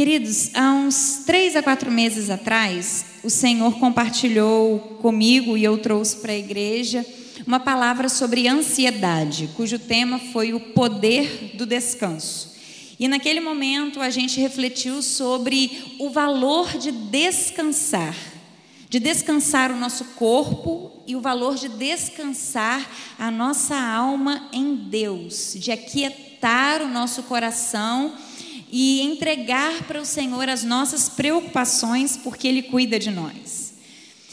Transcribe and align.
Queridos, 0.00 0.50
há 0.54 0.72
uns 0.72 1.24
três 1.26 1.54
a 1.54 1.62
quatro 1.62 1.90
meses 1.90 2.30
atrás, 2.30 3.04
o 3.22 3.28
Senhor 3.28 3.78
compartilhou 3.78 4.78
comigo 5.02 5.58
e 5.58 5.64
eu 5.64 5.76
trouxe 5.76 6.16
para 6.16 6.32
a 6.32 6.38
igreja 6.38 7.04
uma 7.46 7.60
palavra 7.60 8.08
sobre 8.08 8.48
ansiedade, 8.48 9.50
cujo 9.54 9.78
tema 9.78 10.18
foi 10.18 10.54
o 10.54 10.60
poder 10.72 11.50
do 11.52 11.66
descanso. 11.66 12.54
E 12.98 13.06
naquele 13.08 13.40
momento 13.40 14.00
a 14.00 14.08
gente 14.08 14.40
refletiu 14.40 15.02
sobre 15.02 15.94
o 15.98 16.08
valor 16.08 16.78
de 16.78 16.90
descansar, 16.90 18.16
de 18.88 18.98
descansar 18.98 19.70
o 19.70 19.76
nosso 19.76 20.02
corpo 20.16 20.92
e 21.06 21.14
o 21.14 21.20
valor 21.20 21.56
de 21.56 21.68
descansar 21.68 22.90
a 23.18 23.30
nossa 23.30 23.78
alma 23.78 24.48
em 24.50 24.76
Deus, 24.76 25.52
de 25.58 25.70
aquietar 25.70 26.80
o 26.80 26.88
nosso 26.88 27.24
coração 27.24 28.14
e 28.72 29.00
entregar 29.02 29.82
para 29.84 30.00
o 30.00 30.06
Senhor 30.06 30.48
as 30.48 30.64
nossas 30.64 31.08
preocupações, 31.08 32.16
porque 32.16 32.46
Ele 32.46 32.62
cuida 32.62 32.98
de 32.98 33.10
nós. 33.10 33.74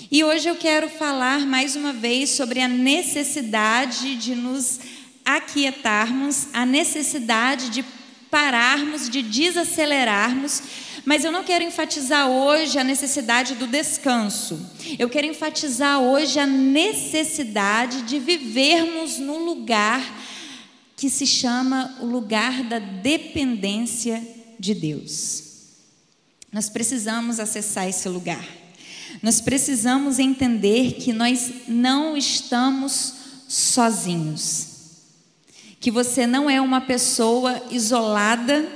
E 0.09 0.23
hoje 0.23 0.47
eu 0.47 0.55
quero 0.55 0.89
falar 0.89 1.45
mais 1.45 1.75
uma 1.75 1.91
vez 1.91 2.29
sobre 2.29 2.61
a 2.61 2.67
necessidade 2.67 4.15
de 4.15 4.35
nos 4.35 4.79
aquietarmos, 5.25 6.47
a 6.53 6.65
necessidade 6.65 7.69
de 7.69 7.83
pararmos, 8.31 9.09
de 9.09 9.21
desacelerarmos, 9.21 10.61
mas 11.03 11.23
eu 11.23 11.31
não 11.31 11.43
quero 11.43 11.63
enfatizar 11.63 12.29
hoje 12.29 12.77
a 12.77 12.83
necessidade 12.83 13.55
do 13.55 13.65
descanso. 13.65 14.59
Eu 14.99 15.09
quero 15.09 15.27
enfatizar 15.27 15.99
hoje 15.99 16.39
a 16.39 16.45
necessidade 16.45 18.03
de 18.03 18.19
vivermos 18.19 19.17
num 19.17 19.45
lugar 19.45 20.01
que 20.97 21.11
se 21.11 21.27
chama 21.27 21.95
o 22.01 22.07
lugar 22.07 22.63
da 22.63 22.79
dependência 22.79 24.21
de 24.59 24.73
Deus. 24.73 25.43
Nós 26.51 26.69
precisamos 26.69 27.39
acessar 27.39 27.87
esse 27.87 28.09
lugar. 28.09 28.43
Nós 29.21 29.39
precisamos 29.39 30.17
entender 30.17 30.93
que 30.93 31.13
nós 31.13 31.51
não 31.67 32.17
estamos 32.17 33.13
sozinhos. 33.47 34.69
Que 35.79 35.91
você 35.91 36.25
não 36.25 36.49
é 36.49 36.59
uma 36.59 36.81
pessoa 36.81 37.61
isolada, 37.69 38.67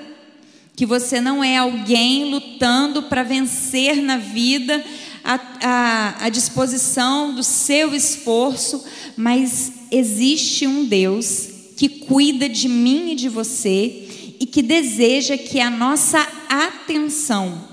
que 0.76 0.86
você 0.86 1.20
não 1.20 1.44
é 1.44 1.58
alguém 1.58 2.30
lutando 2.30 3.04
para 3.04 3.23
vencer 3.23 4.00
na 4.00 4.17
vida 4.17 4.86
a, 5.23 5.40
a, 5.60 6.26
a 6.26 6.30
disposição 6.30 7.34
do 7.34 7.44
seu 7.44 7.95
esforço, 7.95 8.86
mas 9.17 9.72
existe 9.90 10.67
um 10.67 10.86
Deus 10.86 11.61
que 11.82 11.90
cuida 11.90 12.48
de 12.48 12.70
mim 12.70 13.14
e 13.14 13.16
de 13.16 13.28
você 13.28 14.36
e 14.40 14.46
que 14.46 14.62
deseja 14.62 15.36
que 15.36 15.60
a 15.60 15.68
nossa 15.68 16.20
atenção 16.48 17.68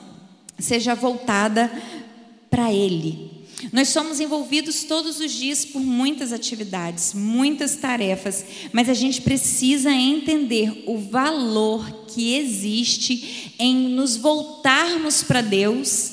seja 0.58 0.94
voltada 0.94 1.70
para 2.48 2.72
Ele. 2.72 3.30
Nós 3.70 3.90
somos 3.90 4.18
envolvidos 4.18 4.84
todos 4.84 5.20
os 5.20 5.30
dias 5.30 5.66
por 5.66 5.82
muitas 5.82 6.32
atividades, 6.32 7.12
muitas 7.12 7.76
tarefas, 7.76 8.46
mas 8.72 8.88
a 8.88 8.94
gente 8.94 9.20
precisa 9.20 9.92
entender 9.92 10.84
o 10.86 10.96
valor 10.96 12.06
que 12.06 12.34
existe 12.34 13.52
em 13.58 13.90
nos 13.90 14.16
voltarmos 14.16 15.22
para 15.22 15.42
Deus, 15.42 16.12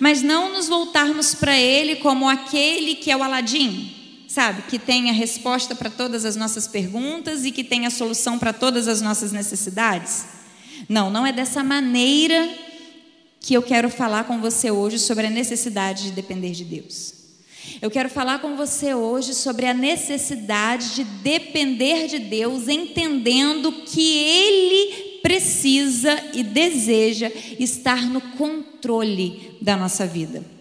mas 0.00 0.22
não 0.22 0.50
nos 0.50 0.66
voltarmos 0.66 1.34
para 1.34 1.60
Ele 1.60 1.96
como 1.96 2.26
aquele 2.26 2.94
que 2.94 3.10
é 3.10 3.16
o 3.18 3.22
Aladim, 3.22 3.93
sabe? 4.34 4.62
Que 4.62 4.80
tem 4.80 5.10
a 5.10 5.12
resposta 5.12 5.76
para 5.76 5.88
todas 5.88 6.24
as 6.24 6.34
nossas 6.34 6.66
perguntas 6.66 7.44
e 7.44 7.52
que 7.52 7.62
tem 7.62 7.86
a 7.86 7.90
solução 7.90 8.36
para 8.36 8.52
todas 8.52 8.88
as 8.88 9.00
nossas 9.00 9.30
necessidades? 9.30 10.26
Não, 10.88 11.08
não 11.08 11.24
é 11.24 11.32
dessa 11.32 11.62
maneira 11.62 12.48
que 13.38 13.54
eu 13.54 13.62
quero 13.62 13.88
falar 13.88 14.24
com 14.24 14.40
você 14.40 14.72
hoje 14.72 14.98
sobre 14.98 15.28
a 15.28 15.30
necessidade 15.30 16.04
de 16.04 16.10
depender 16.10 16.50
de 16.50 16.64
Deus. 16.64 17.14
Eu 17.80 17.90
quero 17.90 18.10
falar 18.10 18.40
com 18.40 18.56
você 18.56 18.92
hoje 18.92 19.34
sobre 19.34 19.66
a 19.66 19.72
necessidade 19.72 20.96
de 20.96 21.04
depender 21.04 22.08
de 22.08 22.18
Deus, 22.18 22.66
entendendo 22.66 23.70
que 23.86 24.16
Ele 24.18 25.20
precisa 25.22 26.12
e 26.34 26.42
deseja 26.42 27.30
estar 27.58 28.02
no 28.02 28.20
controle 28.20 29.56
da 29.62 29.76
nossa 29.76 30.06
vida. 30.06 30.53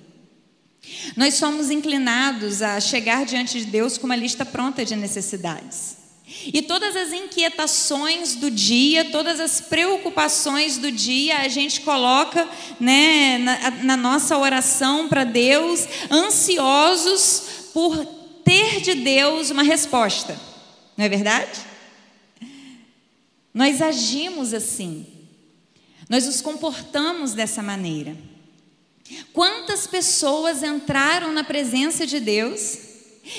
Nós 1.16 1.36
somos 1.36 1.72
inclinados 1.72 2.62
a 2.62 2.80
chegar 2.80 3.26
diante 3.26 3.60
de 3.60 3.66
Deus 3.66 3.98
com 3.98 4.06
uma 4.06 4.16
lista 4.16 4.46
pronta 4.46 4.84
de 4.84 4.96
necessidades. 4.96 5.98
E 6.46 6.62
todas 6.62 6.96
as 6.96 7.14
inquietações 7.14 8.36
do 8.36 8.50
dia, 8.50 9.06
todas 9.12 9.40
as 9.40 9.62
preocupações 9.62 10.78
do 10.78 10.92
dia, 10.92 11.40
a 11.40 11.48
gente 11.48 11.82
coloca 11.82 12.48
né, 12.80 13.38
na, 13.38 13.72
na 13.84 13.98
nossa 13.98 14.38
oração 14.38 15.08
para 15.08 15.24
Deus, 15.24 15.88
ansiosos 16.12 17.70
por 17.74 18.06
ter 18.44 18.82
de 18.82 18.96
Deus 18.96 19.52
uma 19.52 19.64
resposta. 19.64 20.40
Não 20.98 21.06
é 21.06 21.10
verdade? 21.10 21.62
Nós 23.54 23.82
agimos 23.82 24.54
assim. 24.54 25.06
Nós 26.10 26.26
nos 26.26 26.42
comportamos 26.42 27.34
dessa 27.34 27.62
maneira. 27.62 28.18
Quantas 29.32 29.86
pessoas 29.86 30.64
entraram 30.64 31.32
na 31.32 31.44
presença 31.44 32.06
de 32.08 32.20
Deus 32.20 32.78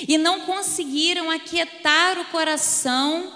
e 0.07 0.17
não 0.17 0.41
conseguiram 0.41 1.29
aquietar 1.29 2.19
o 2.19 2.25
coração, 2.25 3.31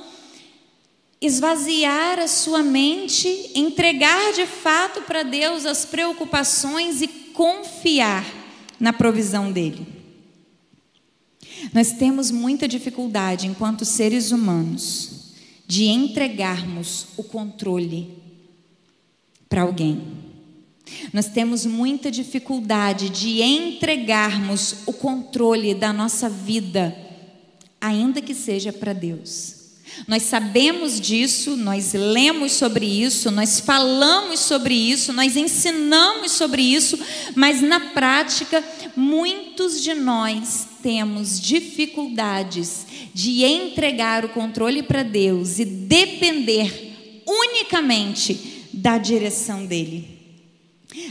esvaziar 1.22 2.19
a 2.19 2.28
sua 2.28 2.63
mente, 2.63 3.51
entregar 3.56 4.34
de 4.34 4.45
fato 4.45 5.01
para 5.01 5.23
Deus 5.23 5.66
as 5.66 5.85
preocupações 5.85 7.01
e 7.01 7.07
confiar 7.07 8.25
na 8.79 8.94
provisão 8.94 9.51
dEle? 9.51 9.88
Nós 11.73 11.91
temos 11.91 12.31
muita 12.31 12.68
dificuldade, 12.68 13.47
enquanto 13.47 13.84
seres 13.84 14.31
humanos, 14.31 15.34
de 15.68 15.85
entregarmos 15.85 17.07
o 17.18 17.23
controle 17.23 18.18
para 19.50 19.63
alguém. 19.63 20.28
Nós 21.13 21.27
temos 21.27 21.66
muita 21.66 22.11
dificuldade 22.11 23.09
de 23.09 23.41
entregarmos 23.41 24.77
o 24.85 24.94
controle 24.94 25.73
da 25.73 25.91
nossa 25.91 26.29
vida, 26.29 26.95
ainda 27.79 28.22
que 28.22 28.33
seja 28.33 28.72
para 28.72 28.94
Deus. 28.94 29.59
Nós 30.07 30.23
sabemos 30.23 31.00
disso, 31.00 31.55
nós 31.57 31.94
lemos 31.94 32.53
sobre 32.53 32.85
isso, 32.85 33.31
nós 33.31 33.59
falamos 33.59 34.39
sobre 34.39 34.73
isso, 34.73 35.11
nós 35.11 35.35
ensinamos 35.35 36.33
sobre 36.33 36.61
isso, 36.61 36.97
mas 37.35 37.61
na 37.61 37.79
prática, 37.79 38.63
muitos 38.95 39.81
de 39.81 39.94
nós 39.94 40.67
temos 40.81 41.39
dificuldades 41.39 42.85
de 43.13 43.44
entregar 43.44 44.23
o 44.23 44.29
controle 44.29 44.83
para 44.83 45.03
Deus 45.03 45.59
e 45.59 45.66
depender 45.66 47.23
unicamente 47.27 48.67
da 48.71 48.97
direção 48.97 49.66
dEle. 49.66 50.19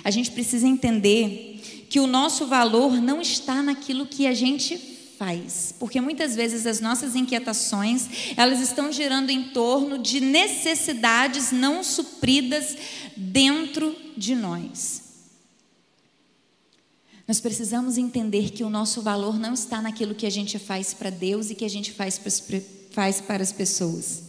A 0.02 0.10
gente 0.10 0.30
precisa 0.30 0.66
entender 0.66 1.86
que 1.88 2.00
o 2.00 2.06
nosso 2.06 2.46
valor 2.46 3.00
não 3.00 3.20
está 3.20 3.62
naquilo 3.62 4.06
que 4.06 4.26
a 4.26 4.34
gente 4.34 4.76
faz, 5.18 5.74
porque 5.78 6.00
muitas 6.00 6.36
vezes 6.36 6.64
as 6.64 6.80
nossas 6.80 7.16
inquietações, 7.16 8.34
elas 8.36 8.60
estão 8.60 8.92
girando 8.92 9.30
em 9.30 9.50
torno 9.50 9.98
de 9.98 10.20
necessidades 10.20 11.50
não 11.50 11.82
supridas 11.82 12.76
dentro 13.16 13.96
de 14.16 14.34
nós. 14.34 15.02
Nós 17.26 17.40
precisamos 17.40 17.98
entender 17.98 18.50
que 18.50 18.64
o 18.64 18.70
nosso 18.70 19.02
valor 19.02 19.38
não 19.38 19.52
está 19.52 19.82
naquilo 19.82 20.14
que 20.14 20.24
a 20.24 20.30
gente 20.30 20.58
faz 20.58 20.94
para 20.94 21.10
Deus 21.10 21.50
e 21.50 21.54
que 21.54 21.64
a 21.64 21.70
gente 21.70 21.92
faz 21.92 22.18
para, 22.18 22.62
faz 22.92 23.20
para 23.20 23.42
as 23.42 23.52
pessoas. 23.52 24.22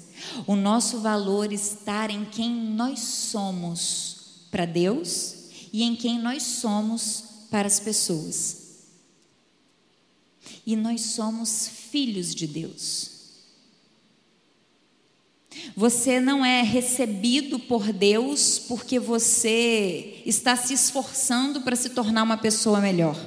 O 0.46 0.56
nosso 0.56 1.00
valor 1.00 1.54
está 1.54 2.08
em 2.12 2.26
quem 2.26 2.52
nós 2.52 3.00
somos 3.00 4.48
para 4.52 4.66
Deus 4.66 5.39
e 5.72 5.84
em 5.84 5.96
quem 5.96 6.20
nós 6.20 6.44
somos 6.44 7.24
para 7.50 7.68
as 7.68 7.80
pessoas. 7.80 8.70
E 10.66 10.76
nós 10.76 11.02
somos 11.02 11.68
filhos 11.68 12.34
de 12.34 12.48
Deus. 12.48 13.20
Você 15.76 16.20
não 16.20 16.46
é 16.46 16.62
recebido 16.62 17.60
por 17.60 17.92
Deus 17.92 18.60
porque 18.60 19.00
você 19.00 20.22
está 20.26 20.56
se 20.56 20.74
esforçando 20.74 21.62
para 21.62 21.76
se 21.76 21.90
tornar 21.90 22.24
uma 22.24 22.38
pessoa 22.38 22.80
melhor. 22.80 23.18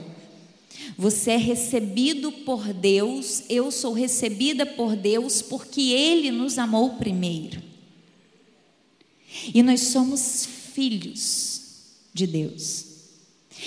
Você 0.96 1.32
é 1.32 1.36
recebido 1.36 2.30
por 2.30 2.72
Deus, 2.72 3.44
eu 3.48 3.70
sou 3.70 3.92
recebida 3.92 4.66
por 4.66 4.94
Deus 4.94 5.42
porque 5.42 5.80
Ele 5.80 6.30
nos 6.30 6.58
amou 6.58 6.90
primeiro. 6.96 7.62
E 9.54 9.62
nós 9.62 9.80
somos 9.80 10.46
filhos 10.74 11.51
de 12.12 12.26
Deus. 12.26 12.86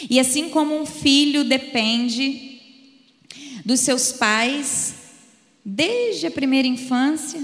E 0.09 0.19
assim 0.19 0.49
como 0.49 0.79
um 0.79 0.85
filho 0.85 1.43
depende 1.43 2.59
dos 3.63 3.79
seus 3.79 4.11
pais 4.11 4.95
desde 5.63 6.27
a 6.27 6.31
primeira 6.31 6.67
infância 6.67 7.43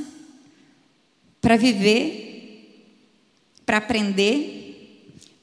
para 1.42 1.58
viver, 1.58 2.92
para 3.66 3.78
aprender, 3.78 4.58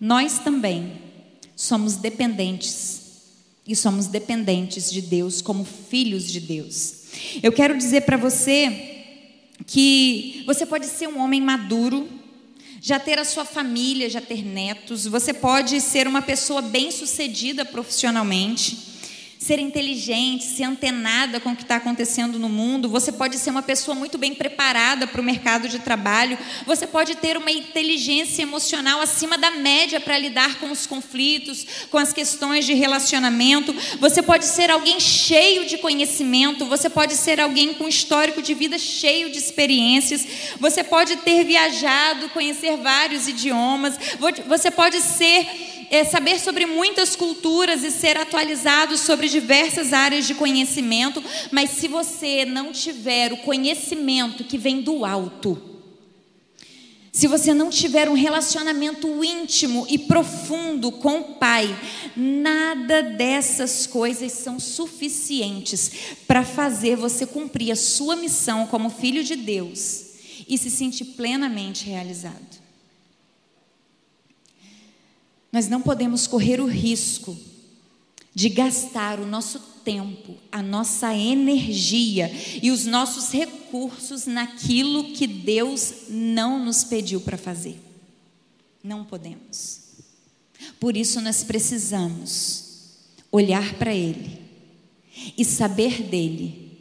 Nós 0.01 0.39
também 0.39 0.93
somos 1.57 1.97
dependentes 1.97 3.03
e 3.67 3.75
somos 3.75 4.07
dependentes 4.07 4.93
de 4.93 5.03
Deus 5.03 5.43
como 5.43 5.65
filhos 5.65 6.31
de 6.31 6.41
Deus. 6.41 7.05
Eu 7.43 7.53
quero 7.53 7.77
dizer 7.77 8.03
para 8.03 8.17
você 8.17 9.05
que 9.67 10.45
você 10.47 10.65
pode 10.65 10.87
ser 10.87 11.09
um 11.09 11.19
homem 11.19 11.41
maduro, 11.41 12.09
já 12.81 12.99
ter 12.99 13.19
a 13.19 13.25
sua 13.25 13.45
família, 13.45 14.09
já 14.09 14.21
ter 14.21 14.45
netos, 14.45 15.07
você 15.07 15.33
pode 15.35 15.81
ser 15.81 16.07
uma 16.07 16.23
pessoa 16.23 16.63
bem-sucedida 16.63 17.65
profissionalmente 17.65 18.88
ser 19.39 19.61
inteligente, 19.61 20.45
ser 20.45 20.65
antenada 20.65 21.39
com 21.39 21.51
o 21.51 21.57
que 21.57 21.63
está 21.63 21.77
acontecendo 21.77 22.39
no 22.39 22.49
mundo. 22.49 22.89
Você 22.89 23.13
pode 23.13 23.39
ser 23.39 23.51
uma 23.51 23.63
pessoa 23.63 23.95
muito 23.95 24.19
bem 24.19 24.35
preparada 24.35 25.07
para 25.07 25.21
o 25.21 25.25
mercado 25.25 25.69
de 25.69 25.79
trabalho. 25.79 26.37
Você 26.67 26.87
pode 26.87 27.15
ter 27.15 27.37
uma 27.37 27.51
inteligência 27.51 28.43
emocional 28.43 29.01
acima 29.01 29.39
da 29.39 29.53
média 29.53 30.01
para 30.01 30.19
lidar 30.19 30.59
com 30.59 30.73
os 30.73 30.87
conflitos, 30.87 31.65
com 31.89 31.99
as 31.99 32.13
questões 32.13 32.67
de 32.67 32.75
relacionamento. 32.75 33.73
Você 34.01 34.21
pode 34.21 34.45
ser 34.45 34.71
alguém 34.71 34.99
cheio 34.99 35.67
de 35.67 35.79
conhecimento. 35.79 36.67
Você 36.67 36.91
pode 36.91 37.15
ser 37.15 37.41
alguém 37.41 37.75
com 37.75 37.87
histórico 37.87 38.43
de 38.43 38.55
vida 38.55 38.77
cheio 38.77 39.31
de 39.31 39.39
experiências. 39.39 40.27
Você 40.59 40.83
pode 40.83 41.17
ter 41.19 41.45
viajado, 41.45 42.29
conhecer 42.31 42.77
vários 42.79 43.29
idiomas. 43.29 43.97
Você 44.49 44.71
pode 44.71 45.01
ser 45.01 45.78
é, 45.91 46.05
saber 46.05 46.39
sobre 46.39 46.67
muitas 46.67 47.17
culturas 47.17 47.83
e 47.83 47.91
ser 47.91 48.17
atualizado 48.17 48.97
sobre 48.97 49.29
diversas 49.29 49.93
áreas 49.93 50.27
de 50.27 50.35
conhecimento, 50.35 51.23
mas 51.51 51.71
se 51.71 51.89
você 51.89 52.45
não 52.45 52.73
tiver 52.73 53.33
o 53.33 53.39
conhecimento 53.39 54.45
que 54.45 54.59
vem 54.59 54.81
do 54.81 55.05
alto, 55.05 55.69
se 57.19 57.27
você 57.27 57.53
não 57.53 57.69
tiver 57.69 58.09
um 58.09 58.15
relacionamento 58.15 59.25
íntimo 59.25 59.87
e 59.89 59.99
profundo 59.99 60.93
com 60.93 61.19
o 61.19 61.35
Pai, 61.35 61.77
nada 62.17 63.03
dessas 63.03 63.87
coisas 63.87 64.31
são 64.31 64.61
suficientes 64.61 65.91
para 66.29 66.45
fazer 66.45 66.97
você 66.97 67.27
cumprir 67.27 67.73
a 67.73 67.77
sua 67.77 68.15
missão 68.15 68.69
como 68.69 68.89
filho 68.89 69.25
de 69.25 69.35
Deus 69.35 70.05
e 70.47 70.57
se 70.57 70.71
sentir 70.71 71.07
plenamente 71.07 71.87
realizado. 71.87 72.58
Nós 75.53 75.69
não 75.69 75.81
podemos 75.81 76.27
correr 76.27 76.61
o 76.61 76.67
risco 76.67 77.37
de 78.35 78.49
gastar 78.49 79.19
o 79.19 79.27
nosso 79.27 79.59
tempo, 79.85 80.37
a 80.53 80.63
nossa 80.63 81.15
energia 81.15 82.31
e 82.63 82.71
os 82.71 82.85
nossos 82.85 83.33
recursos 83.33 84.27
naquilo 84.27 85.13
que 85.13 85.27
Deus 85.27 86.09
não 86.09 86.65
nos 86.65 86.85
pediu 86.85 87.21
para 87.21 87.39
fazer. 87.39 87.81
Não 88.85 89.05
podemos. 89.05 89.81
Por 90.79 90.97
isso 90.97 91.21
nós 91.21 91.43
precisamos 91.43 92.65
olhar 93.33 93.75
para 93.75 93.95
Ele 93.95 94.39
e 95.37 95.45
saber 95.45 96.03
dele 96.03 96.79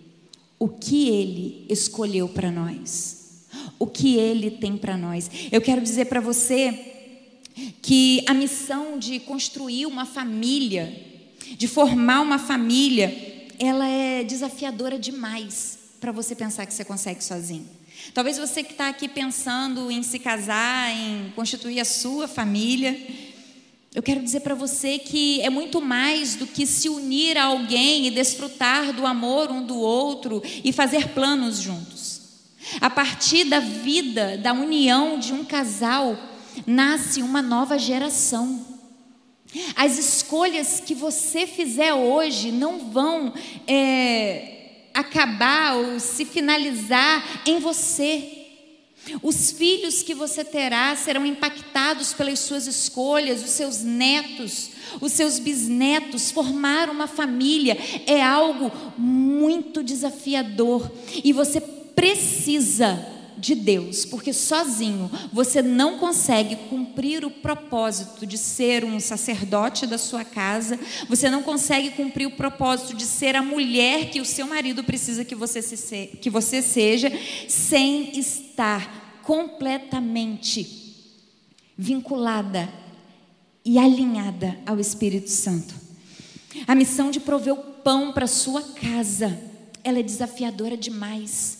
o 0.60 0.68
que 0.68 1.10
Ele 1.10 1.66
escolheu 1.70 2.28
para 2.28 2.52
nós, 2.52 3.46
o 3.80 3.88
que 3.88 4.16
Ele 4.18 4.52
tem 4.52 4.78
para 4.78 4.98
nós. 4.98 5.30
Eu 5.52 5.62
quero 5.62 5.82
dizer 5.82 6.06
para 6.06 6.20
você 6.20 6.97
que 7.82 8.24
a 8.28 8.34
missão 8.34 9.00
de 9.00 9.20
construir 9.20 9.86
uma 9.86 10.06
família, 10.06 10.94
de 11.58 11.68
formar 11.68 12.22
uma 12.22 12.38
família, 12.38 13.48
ela 13.60 13.88
é 13.88 14.24
desafiadora 14.24 15.00
demais 15.00 15.80
para 16.00 16.12
você 16.12 16.36
pensar 16.36 16.66
que 16.66 16.74
você 16.74 16.86
consegue 16.86 17.24
sozinho. 17.24 17.68
Talvez 18.14 18.38
você 18.38 18.64
que 18.64 18.72
está 18.72 18.88
aqui 18.88 19.08
pensando 19.08 19.90
em 19.90 20.04
se 20.04 20.20
casar, 20.20 20.92
em 20.92 21.32
constituir 21.36 21.80
a 21.80 21.86
sua 21.86 22.28
família, 22.28 22.98
eu 23.94 24.04
quero 24.04 24.22
dizer 24.22 24.42
para 24.42 24.54
você 24.54 25.00
que 25.00 25.42
é 25.42 25.50
muito 25.50 25.82
mais 25.82 26.36
do 26.36 26.46
que 26.46 26.68
se 26.68 26.88
unir 26.88 27.38
a 27.38 27.46
alguém 27.46 28.06
e 28.06 28.12
desfrutar 28.12 28.94
do 28.94 29.08
amor 29.08 29.50
um 29.50 29.66
do 29.66 29.78
outro 29.78 30.42
e 30.64 30.72
fazer 30.72 31.10
planos 31.10 31.60
juntos. 31.60 32.22
A 32.80 32.90
partir 32.90 33.46
da 33.46 33.60
vida, 33.60 34.38
da 34.38 34.54
união 34.54 35.18
de 35.18 35.34
um 35.34 35.44
casal, 35.44 36.16
nasce 36.66 37.22
uma 37.22 37.42
nova 37.42 37.78
geração. 37.78 38.78
As 39.76 39.98
escolhas 39.98 40.80
que 40.80 40.94
você 40.94 41.48
fizer 41.48 41.94
hoje 41.94 42.52
não 42.52 42.92
vão 42.92 43.34
é, 43.66 44.90
acabar 44.94 45.76
ou 45.78 46.00
se 46.00 46.26
finalizar 46.26 47.42
em 47.46 47.60
você. 47.60 48.34
Os 49.24 49.52
filhos 49.52 50.04
que 50.04 50.14
você 50.14 50.44
terá 50.44 50.94
serão 50.96 51.26
impactados 51.26 52.14
pelas 52.14 52.40
suas 52.40 52.68
escolhas, 52.68 53.42
os 53.42 53.52
seus 53.52 53.82
netos, 53.82 54.72
os 55.00 55.14
seus 55.14 55.40
bisnetos. 55.40 56.30
Formar 56.30 56.90
uma 56.90 57.08
família 57.08 57.78
é 58.06 58.22
algo 58.22 58.70
muito 58.98 59.82
desafiador 59.82 60.92
e 61.24 61.32
você 61.32 61.62
precisa 61.62 63.17
de 63.38 63.54
Deus, 63.54 64.04
porque 64.04 64.34
sozinho 64.34 65.10
você 65.32 65.62
não 65.62 65.98
consegue 66.00 66.56
cumprir 66.70 67.24
o 67.24 67.30
propósito 67.30 68.26
de 68.26 68.38
ser 68.38 68.84
um 68.84 69.00
sacerdote 69.00 69.86
da 69.86 69.98
sua 69.98 70.26
casa, 70.26 70.80
você 71.08 71.30
não 71.30 71.44
consegue 71.44 71.92
cumprir 71.92 72.26
o 72.26 72.32
propósito 72.32 72.96
de 72.96 73.04
ser 73.04 73.36
a 73.36 73.44
mulher 73.44 74.10
que 74.10 74.20
o 74.20 74.26
seu 74.26 74.48
marido 74.48 74.84
precisa 74.84 75.24
que 75.24 75.36
você, 75.36 75.62
se, 75.62 76.08
que 76.22 76.30
você 76.30 76.62
seja, 76.62 77.12
sem 77.48 78.18
estar 78.18 79.22
completamente 79.24 80.86
vinculada 81.78 82.68
e 83.64 83.78
alinhada 83.78 84.58
ao 84.66 84.80
Espírito 84.80 85.30
Santo. 85.30 85.76
A 86.66 86.74
missão 86.74 87.12
de 87.12 87.20
prover 87.20 87.54
o 87.54 87.58
pão 87.58 88.12
para 88.12 88.26
sua 88.26 88.62
casa, 88.62 89.40
ela 89.84 90.00
é 90.00 90.04
desafiadora 90.04 90.76
demais 90.76 91.57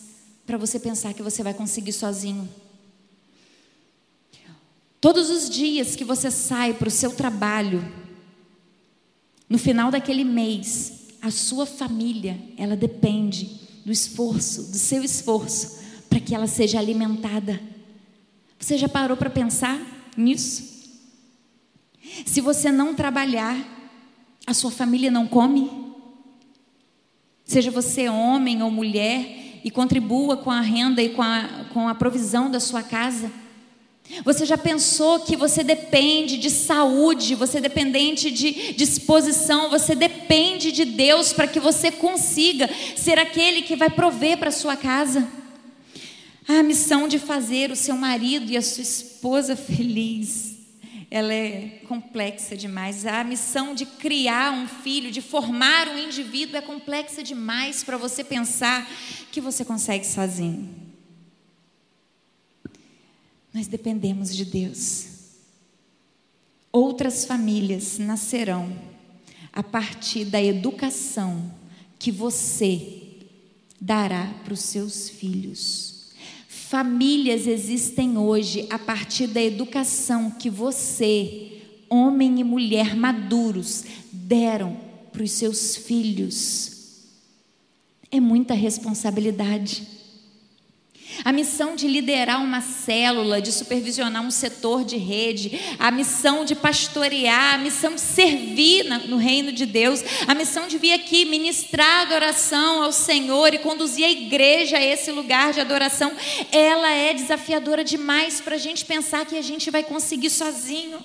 para 0.48 0.56
você 0.56 0.80
pensar 0.80 1.12
que 1.12 1.22
você 1.22 1.42
vai 1.42 1.52
conseguir 1.52 1.92
sozinho. 1.92 2.48
Todos 4.98 5.28
os 5.28 5.50
dias 5.50 5.94
que 5.94 6.04
você 6.04 6.30
sai 6.30 6.72
para 6.72 6.88
o 6.88 6.90
seu 6.90 7.12
trabalho, 7.12 7.86
no 9.46 9.58
final 9.58 9.90
daquele 9.90 10.24
mês, 10.24 11.10
a 11.20 11.30
sua 11.30 11.66
família, 11.66 12.40
ela 12.56 12.74
depende 12.74 13.60
do 13.84 13.92
esforço, 13.92 14.70
do 14.70 14.78
seu 14.78 15.04
esforço, 15.04 15.80
para 16.08 16.18
que 16.18 16.34
ela 16.34 16.46
seja 16.46 16.78
alimentada. 16.78 17.60
Você 18.58 18.78
já 18.78 18.88
parou 18.88 19.18
para 19.18 19.28
pensar 19.28 19.78
nisso? 20.16 20.96
Se 22.24 22.40
você 22.40 22.72
não 22.72 22.94
trabalhar, 22.94 23.54
a 24.46 24.54
sua 24.54 24.70
família 24.70 25.10
não 25.10 25.26
come? 25.28 25.92
Seja 27.44 27.70
você 27.70 28.08
homem 28.08 28.62
ou 28.62 28.70
mulher, 28.70 29.37
e 29.64 29.70
contribua 29.70 30.36
com 30.36 30.50
a 30.50 30.60
renda 30.60 31.02
e 31.02 31.10
com 31.10 31.22
a, 31.22 31.66
com 31.72 31.88
a 31.88 31.94
provisão 31.94 32.50
da 32.50 32.60
sua 32.60 32.82
casa? 32.82 33.30
Você 34.24 34.46
já 34.46 34.56
pensou 34.56 35.20
que 35.20 35.36
você 35.36 35.62
depende 35.62 36.38
de 36.38 36.48
saúde, 36.48 37.34
você 37.34 37.58
é 37.58 37.60
dependente 37.60 38.30
de 38.30 38.72
disposição, 38.72 39.68
você 39.68 39.94
depende 39.94 40.72
de 40.72 40.86
Deus 40.86 41.32
para 41.32 41.46
que 41.46 41.60
você 41.60 41.90
consiga 41.90 42.70
ser 42.96 43.18
aquele 43.18 43.62
que 43.62 43.76
vai 43.76 43.90
prover 43.90 44.38
para 44.38 44.50
sua 44.50 44.76
casa? 44.76 45.28
A 46.48 46.62
missão 46.62 47.06
de 47.06 47.18
fazer 47.18 47.70
o 47.70 47.76
seu 47.76 47.96
marido 47.96 48.50
e 48.50 48.56
a 48.56 48.62
sua 48.62 48.82
esposa 48.82 49.54
feliz 49.54 50.47
ela 51.10 51.32
é 51.32 51.80
complexa 51.88 52.56
demais. 52.56 53.06
A 53.06 53.24
missão 53.24 53.74
de 53.74 53.86
criar 53.86 54.52
um 54.52 54.68
filho, 54.68 55.10
de 55.10 55.22
formar 55.22 55.88
um 55.88 55.98
indivíduo 55.98 56.56
é 56.56 56.60
complexa 56.60 57.22
demais 57.22 57.82
para 57.82 57.96
você 57.96 58.22
pensar 58.22 58.86
que 59.32 59.40
você 59.40 59.64
consegue 59.64 60.06
sozinho. 60.06 60.68
Nós 63.52 63.66
dependemos 63.66 64.36
de 64.36 64.44
Deus. 64.44 65.06
Outras 66.70 67.24
famílias 67.24 67.98
nascerão 67.98 68.78
a 69.52 69.62
partir 69.62 70.26
da 70.26 70.42
educação 70.42 71.50
que 71.98 72.12
você 72.12 73.02
dará 73.80 74.34
para 74.44 74.52
os 74.52 74.60
seus 74.60 75.08
filhos. 75.08 75.87
Famílias 76.68 77.46
existem 77.46 78.18
hoje 78.18 78.66
a 78.68 78.78
partir 78.78 79.26
da 79.26 79.42
educação 79.42 80.30
que 80.30 80.50
você, 80.50 81.62
homem 81.88 82.40
e 82.40 82.44
mulher 82.44 82.94
maduros, 82.94 83.84
deram 84.12 84.76
para 85.10 85.22
os 85.22 85.30
seus 85.30 85.76
filhos. 85.76 87.06
É 88.10 88.20
muita 88.20 88.52
responsabilidade. 88.52 89.82
A 91.24 91.32
missão 91.32 91.74
de 91.74 91.86
liderar 91.88 92.42
uma 92.42 92.60
célula, 92.60 93.40
de 93.40 93.52
supervisionar 93.52 94.22
um 94.22 94.30
setor 94.30 94.84
de 94.84 94.96
rede, 94.96 95.58
a 95.78 95.90
missão 95.90 96.44
de 96.44 96.54
pastorear, 96.54 97.54
a 97.54 97.58
missão 97.58 97.94
de 97.94 98.00
servir 98.00 98.84
no 99.08 99.16
reino 99.16 99.52
de 99.52 99.66
Deus, 99.66 100.02
a 100.26 100.34
missão 100.34 100.68
de 100.68 100.78
vir 100.78 100.92
aqui 100.92 101.24
ministrar 101.24 102.02
adoração 102.02 102.82
ao 102.82 102.92
Senhor 102.92 103.52
e 103.54 103.58
conduzir 103.58 104.04
a 104.04 104.10
igreja 104.10 104.78
a 104.78 104.84
esse 104.84 105.10
lugar 105.10 105.52
de 105.52 105.60
adoração, 105.60 106.12
ela 106.52 106.90
é 106.90 107.12
desafiadora 107.14 107.84
demais 107.84 108.40
para 108.40 108.54
a 108.54 108.58
gente 108.58 108.84
pensar 108.84 109.26
que 109.26 109.36
a 109.36 109.42
gente 109.42 109.70
vai 109.70 109.82
conseguir 109.82 110.30
sozinho. 110.30 111.04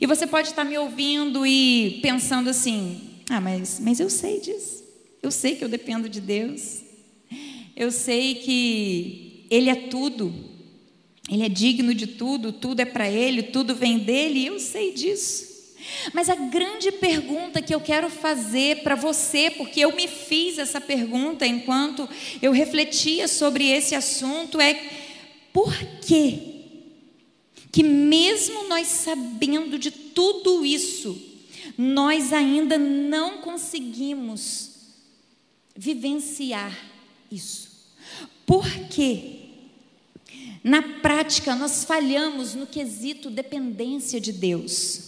E 0.00 0.06
você 0.06 0.26
pode 0.26 0.48
estar 0.48 0.64
me 0.64 0.76
ouvindo 0.76 1.46
e 1.46 2.00
pensando 2.02 2.50
assim: 2.50 3.16
ah, 3.30 3.40
mas, 3.40 3.78
mas 3.80 4.00
eu 4.00 4.10
sei 4.10 4.40
disso. 4.40 4.84
Eu 5.22 5.30
sei 5.30 5.56
que 5.56 5.64
eu 5.64 5.68
dependo 5.68 6.08
de 6.08 6.20
Deus. 6.20 6.85
Eu 7.76 7.92
sei 7.92 8.36
que 8.36 9.46
Ele 9.50 9.68
é 9.68 9.74
tudo. 9.74 10.34
Ele 11.30 11.44
é 11.44 11.48
digno 11.48 11.94
de 11.94 12.06
tudo, 12.06 12.52
tudo 12.52 12.80
é 12.80 12.84
para 12.84 13.10
Ele, 13.10 13.42
tudo 13.42 13.74
vem 13.74 13.98
dele, 13.98 14.40
e 14.40 14.46
eu 14.46 14.58
sei 14.58 14.92
disso. 14.92 15.56
Mas 16.12 16.28
a 16.28 16.34
grande 16.34 16.90
pergunta 16.92 17.62
que 17.62 17.74
eu 17.74 17.80
quero 17.80 18.08
fazer 18.08 18.82
para 18.82 18.94
você, 18.94 19.50
porque 19.50 19.80
eu 19.80 19.94
me 19.94 20.08
fiz 20.08 20.58
essa 20.58 20.80
pergunta 20.80 21.46
enquanto 21.46 22.08
eu 22.40 22.52
refletia 22.52 23.28
sobre 23.28 23.68
esse 23.68 23.94
assunto, 23.94 24.60
é 24.60 24.74
por 25.52 25.74
que 26.02 26.54
que 27.72 27.82
mesmo 27.82 28.68
nós 28.68 28.86
sabendo 28.86 29.78
de 29.78 29.90
tudo 29.90 30.64
isso, 30.64 31.20
nós 31.76 32.32
ainda 32.32 32.78
não 32.78 33.42
conseguimos 33.42 34.70
vivenciar 35.76 36.74
isso? 37.30 37.65
Por 38.46 38.64
que 38.88 39.50
na 40.62 40.80
prática 40.80 41.54
nós 41.56 41.84
falhamos 41.84 42.54
no 42.54 42.66
quesito 42.66 43.28
dependência 43.28 44.20
de 44.20 44.32
Deus? 44.32 45.06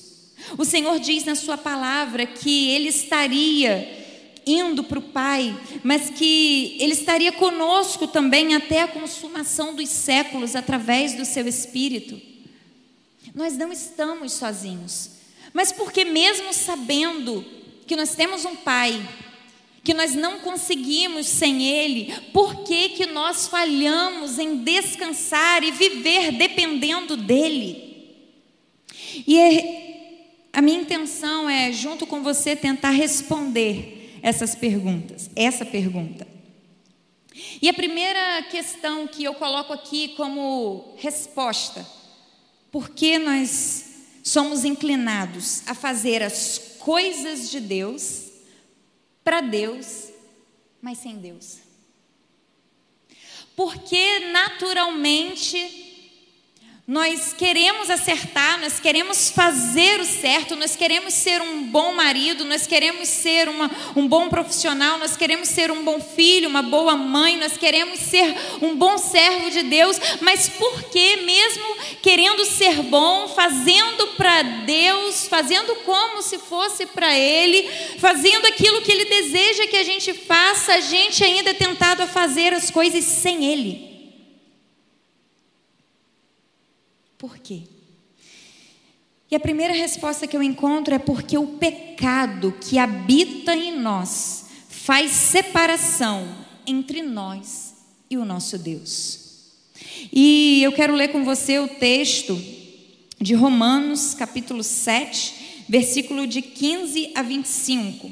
O 0.58 0.64
Senhor 0.64 0.98
diz 0.98 1.24
na 1.24 1.34
Sua 1.34 1.56
palavra 1.56 2.26
que 2.26 2.70
Ele 2.70 2.88
estaria 2.88 3.96
indo 4.44 4.82
para 4.82 4.98
o 4.98 5.02
Pai, 5.02 5.58
mas 5.84 6.10
que 6.10 6.76
Ele 6.80 6.92
estaria 6.92 7.30
conosco 7.30 8.08
também 8.08 8.54
até 8.54 8.82
a 8.82 8.88
consumação 8.88 9.74
dos 9.74 9.88
séculos 9.88 10.56
através 10.56 11.14
do 11.14 11.24
Seu 11.24 11.46
Espírito. 11.46 12.20
Nós 13.34 13.56
não 13.56 13.70
estamos 13.70 14.32
sozinhos, 14.32 15.10
mas 15.52 15.70
porque, 15.70 16.04
mesmo 16.04 16.52
sabendo 16.52 17.44
que 17.86 17.94
nós 17.94 18.14
temos 18.14 18.44
um 18.44 18.56
Pai, 18.56 19.00
que 19.88 19.94
nós 19.94 20.14
não 20.14 20.40
conseguimos 20.40 21.26
sem 21.26 21.66
Ele, 21.66 22.14
por 22.30 22.62
que, 22.62 22.90
que 22.90 23.06
nós 23.06 23.48
falhamos 23.48 24.38
em 24.38 24.58
descansar 24.58 25.64
e 25.64 25.70
viver 25.70 26.32
dependendo 26.32 27.16
dEle? 27.16 28.14
E 29.26 29.38
é 29.38 30.48
a 30.52 30.60
minha 30.60 30.78
intenção 30.78 31.48
é, 31.48 31.72
junto 31.72 32.06
com 32.06 32.22
você, 32.22 32.54
tentar 32.54 32.90
responder 32.90 34.18
essas 34.22 34.54
perguntas, 34.54 35.30
essa 35.34 35.64
pergunta. 35.64 36.28
E 37.62 37.66
a 37.66 37.72
primeira 37.72 38.42
questão 38.50 39.06
que 39.06 39.24
eu 39.24 39.32
coloco 39.32 39.72
aqui 39.72 40.08
como 40.08 40.96
resposta, 40.98 41.88
por 42.70 42.90
que 42.90 43.18
nós 43.18 43.86
somos 44.22 44.66
inclinados 44.66 45.62
a 45.66 45.72
fazer 45.72 46.22
as 46.22 46.76
coisas 46.78 47.50
de 47.50 47.58
Deus 47.58 48.27
para 49.28 49.42
Deus, 49.42 50.08
mas 50.80 50.96
sem 50.96 51.18
Deus? 51.18 51.58
Porque 53.54 54.20
naturalmente 54.32 55.87
nós 56.88 57.34
queremos 57.36 57.90
acertar, 57.90 58.58
nós 58.62 58.80
queremos 58.80 59.28
fazer 59.28 60.00
o 60.00 60.06
certo, 60.06 60.56
nós 60.56 60.74
queremos 60.74 61.12
ser 61.12 61.42
um 61.42 61.64
bom 61.64 61.92
marido, 61.92 62.46
nós 62.46 62.66
queremos 62.66 63.06
ser 63.10 63.46
uma, 63.46 63.70
um 63.94 64.08
bom 64.08 64.30
profissional, 64.30 64.96
nós 64.96 65.14
queremos 65.14 65.50
ser 65.50 65.70
um 65.70 65.84
bom 65.84 66.00
filho, 66.00 66.48
uma 66.48 66.62
boa 66.62 66.96
mãe, 66.96 67.36
nós 67.36 67.58
queremos 67.58 68.00
ser 68.00 68.34
um 68.62 68.74
bom 68.74 68.96
servo 68.96 69.50
de 69.50 69.64
Deus, 69.64 70.00
mas 70.22 70.48
por 70.48 70.84
que, 70.84 71.16
mesmo 71.16 71.76
querendo 72.00 72.42
ser 72.46 72.82
bom, 72.84 73.28
fazendo 73.28 74.06
para 74.16 74.40
Deus, 74.64 75.28
fazendo 75.28 75.74
como 75.84 76.22
se 76.22 76.38
fosse 76.38 76.86
para 76.86 77.14
Ele, 77.14 77.68
fazendo 77.98 78.46
aquilo 78.46 78.80
que 78.80 78.90
Ele 78.90 79.04
deseja 79.04 79.66
que 79.66 79.76
a 79.76 79.84
gente 79.84 80.14
faça, 80.14 80.72
a 80.72 80.80
gente 80.80 81.22
ainda 81.22 81.50
é 81.50 81.54
tentado 81.54 82.02
a 82.02 82.06
fazer 82.06 82.54
as 82.54 82.70
coisas 82.70 83.04
sem 83.04 83.44
Ele? 83.44 83.87
Por 87.18 87.36
quê? 87.38 87.62
E 89.30 89.34
a 89.34 89.40
primeira 89.40 89.74
resposta 89.74 90.26
que 90.26 90.36
eu 90.36 90.42
encontro 90.42 90.94
é 90.94 90.98
porque 90.98 91.36
o 91.36 91.58
pecado 91.58 92.54
que 92.60 92.78
habita 92.78 93.54
em 93.54 93.78
nós 93.78 94.46
faz 94.68 95.10
separação 95.10 96.26
entre 96.66 97.02
nós 97.02 97.74
e 98.08 98.16
o 98.16 98.24
nosso 98.24 98.56
Deus. 98.56 99.50
E 100.12 100.62
eu 100.62 100.72
quero 100.72 100.94
ler 100.94 101.08
com 101.08 101.24
você 101.24 101.58
o 101.58 101.68
texto 101.68 102.40
de 103.20 103.34
Romanos, 103.34 104.14
capítulo 104.14 104.62
7, 104.62 105.64
versículo 105.68 106.26
de 106.26 106.40
15 106.40 107.12
a 107.14 107.22
25. 107.22 108.10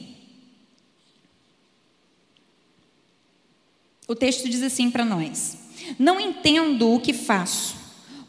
O 4.08 4.14
texto 4.14 4.48
diz 4.48 4.62
assim 4.62 4.90
para 4.90 5.04
nós: 5.04 5.56
Não 5.98 6.20
entendo 6.20 6.92
o 6.92 7.00
que 7.00 7.12
faço 7.12 7.85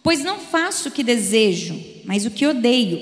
Pois 0.08 0.24
não 0.24 0.40
faço 0.40 0.88
o 0.88 0.92
que 0.94 1.04
desejo, 1.04 1.78
mas 2.06 2.26
o 2.26 2.32
que 2.32 2.48
odeio. 2.48 2.98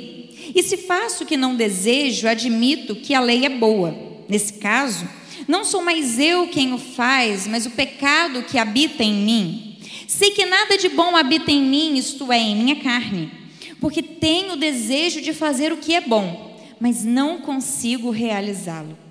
E 0.56 0.64
se 0.64 0.76
faço 0.76 1.24
o 1.24 1.28
que 1.28 1.38
não 1.38 1.56
desejo, 1.56 2.28
admito 2.28 2.96
que 2.96 3.14
a 3.14 3.22
lei 3.22 3.46
é 3.46 3.50
boa. 3.50 3.96
Nesse 4.28 4.54
caso, 4.54 5.08
não 5.48 5.64
sou 5.64 5.84
mais 5.84 6.18
eu 6.18 6.48
quem 6.48 6.74
o 6.74 6.80
faz, 6.80 7.46
mas 7.46 7.68
o 7.68 7.70
pecado 7.70 8.42
que 8.42 8.58
habita 8.58 9.04
em 9.04 9.14
mim. 9.14 9.78
Sei 10.08 10.32
que 10.32 10.48
nada 10.48 10.80
de 10.80 10.90
bom 10.90 11.16
habita 11.16 11.52
em 11.52 11.62
mim, 11.62 11.96
isto 11.96 12.32
é, 12.32 12.40
em 12.40 12.56
minha 12.56 12.78
carne, 12.78 13.32
porque 13.80 14.02
tenho 14.02 14.54
o 14.54 14.58
desejo 14.58 15.22
de 15.22 15.32
fazer 15.32 15.72
o 15.72 15.78
que 15.78 15.94
é 15.94 16.02
bom, 16.02 16.60
mas 16.80 17.04
não 17.04 17.38
consigo 17.40 18.10
realizá-lo. 18.10 19.05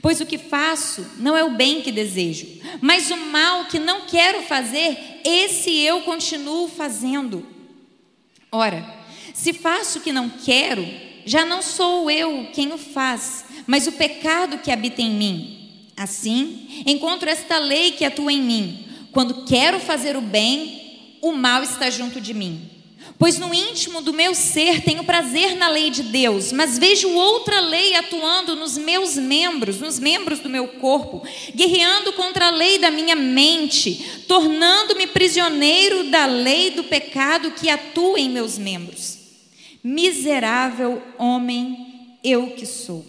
Pois 0.00 0.20
o 0.20 0.26
que 0.26 0.38
faço 0.38 1.06
não 1.18 1.36
é 1.36 1.42
o 1.42 1.56
bem 1.56 1.82
que 1.82 1.90
desejo, 1.90 2.46
mas 2.80 3.10
o 3.10 3.16
mal 3.16 3.66
que 3.66 3.78
não 3.78 4.02
quero 4.02 4.42
fazer, 4.42 5.20
esse 5.24 5.70
eu 5.80 6.02
continuo 6.02 6.68
fazendo. 6.68 7.46
Ora, 8.50 8.84
se 9.34 9.52
faço 9.52 9.98
o 9.98 10.02
que 10.02 10.12
não 10.12 10.28
quero, 10.28 10.86
já 11.24 11.44
não 11.44 11.62
sou 11.62 12.10
eu 12.10 12.48
quem 12.52 12.72
o 12.72 12.78
faz, 12.78 13.44
mas 13.66 13.86
o 13.86 13.92
pecado 13.92 14.58
que 14.58 14.70
habita 14.70 15.02
em 15.02 15.10
mim. 15.10 15.54
Assim, 15.96 16.84
encontro 16.86 17.28
esta 17.28 17.58
lei 17.58 17.92
que 17.92 18.04
atua 18.04 18.32
em 18.32 18.40
mim. 18.40 18.86
Quando 19.12 19.44
quero 19.44 19.80
fazer 19.80 20.16
o 20.16 20.20
bem, 20.20 21.18
o 21.20 21.32
mal 21.32 21.62
está 21.62 21.90
junto 21.90 22.20
de 22.20 22.32
mim. 22.32 22.77
Pois 23.18 23.36
no 23.36 23.52
íntimo 23.52 24.00
do 24.00 24.12
meu 24.12 24.32
ser 24.32 24.80
tenho 24.82 25.02
prazer 25.02 25.56
na 25.56 25.68
lei 25.68 25.90
de 25.90 26.04
Deus, 26.04 26.52
mas 26.52 26.78
vejo 26.78 27.10
outra 27.10 27.58
lei 27.58 27.96
atuando 27.96 28.54
nos 28.54 28.78
meus 28.78 29.16
membros, 29.16 29.80
nos 29.80 29.98
membros 29.98 30.38
do 30.38 30.48
meu 30.48 30.68
corpo, 30.68 31.26
guerreando 31.52 32.12
contra 32.12 32.46
a 32.46 32.50
lei 32.52 32.78
da 32.78 32.92
minha 32.92 33.16
mente, 33.16 34.22
tornando-me 34.28 35.08
prisioneiro 35.08 36.04
da 36.10 36.26
lei 36.26 36.70
do 36.70 36.84
pecado 36.84 37.50
que 37.50 37.68
atua 37.68 38.20
em 38.20 38.30
meus 38.30 38.56
membros. 38.56 39.18
Miserável 39.82 41.02
homem 41.18 42.18
eu 42.22 42.50
que 42.50 42.66
sou. 42.66 43.04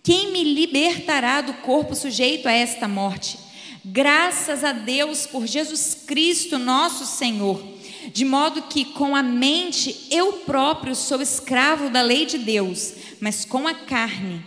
Quem 0.00 0.30
me 0.30 0.44
libertará 0.44 1.40
do 1.40 1.54
corpo 1.54 1.96
sujeito 1.96 2.46
a 2.46 2.52
esta 2.52 2.86
morte? 2.86 3.36
Graças 3.84 4.62
a 4.62 4.70
Deus 4.70 5.26
por 5.26 5.44
Jesus 5.44 6.04
Cristo, 6.06 6.56
nosso 6.56 7.04
Senhor 7.04 7.77
de 8.12 8.24
modo 8.24 8.62
que 8.62 8.84
com 8.84 9.14
a 9.14 9.22
mente 9.22 10.06
eu 10.10 10.32
próprio 10.44 10.94
sou 10.94 11.20
escravo 11.20 11.90
da 11.90 12.02
lei 12.02 12.26
de 12.26 12.38
Deus, 12.38 12.94
mas 13.20 13.44
com 13.44 13.66
a 13.66 13.74
carne 13.74 14.44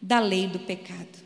da 0.00 0.20
lei 0.20 0.46
do 0.46 0.58
pecado. 0.58 1.18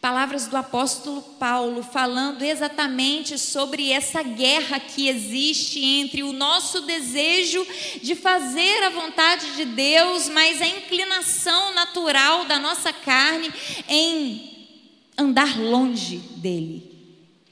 Palavras 0.00 0.46
do 0.46 0.56
apóstolo 0.56 1.22
Paulo 1.22 1.82
falando 1.82 2.42
exatamente 2.42 3.38
sobre 3.38 3.90
essa 3.90 4.22
guerra 4.22 4.78
que 4.78 5.08
existe 5.08 5.82
entre 5.82 6.22
o 6.22 6.32
nosso 6.32 6.82
desejo 6.82 7.66
de 8.02 8.14
fazer 8.14 8.84
a 8.84 8.90
vontade 8.90 9.56
de 9.56 9.64
Deus, 9.64 10.28
mas 10.28 10.60
a 10.60 10.66
inclinação 10.66 11.74
natural 11.74 12.44
da 12.44 12.58
nossa 12.58 12.92
carne 12.92 13.52
em 13.88 14.68
andar 15.18 15.58
longe 15.58 16.18
dele, 16.36 16.92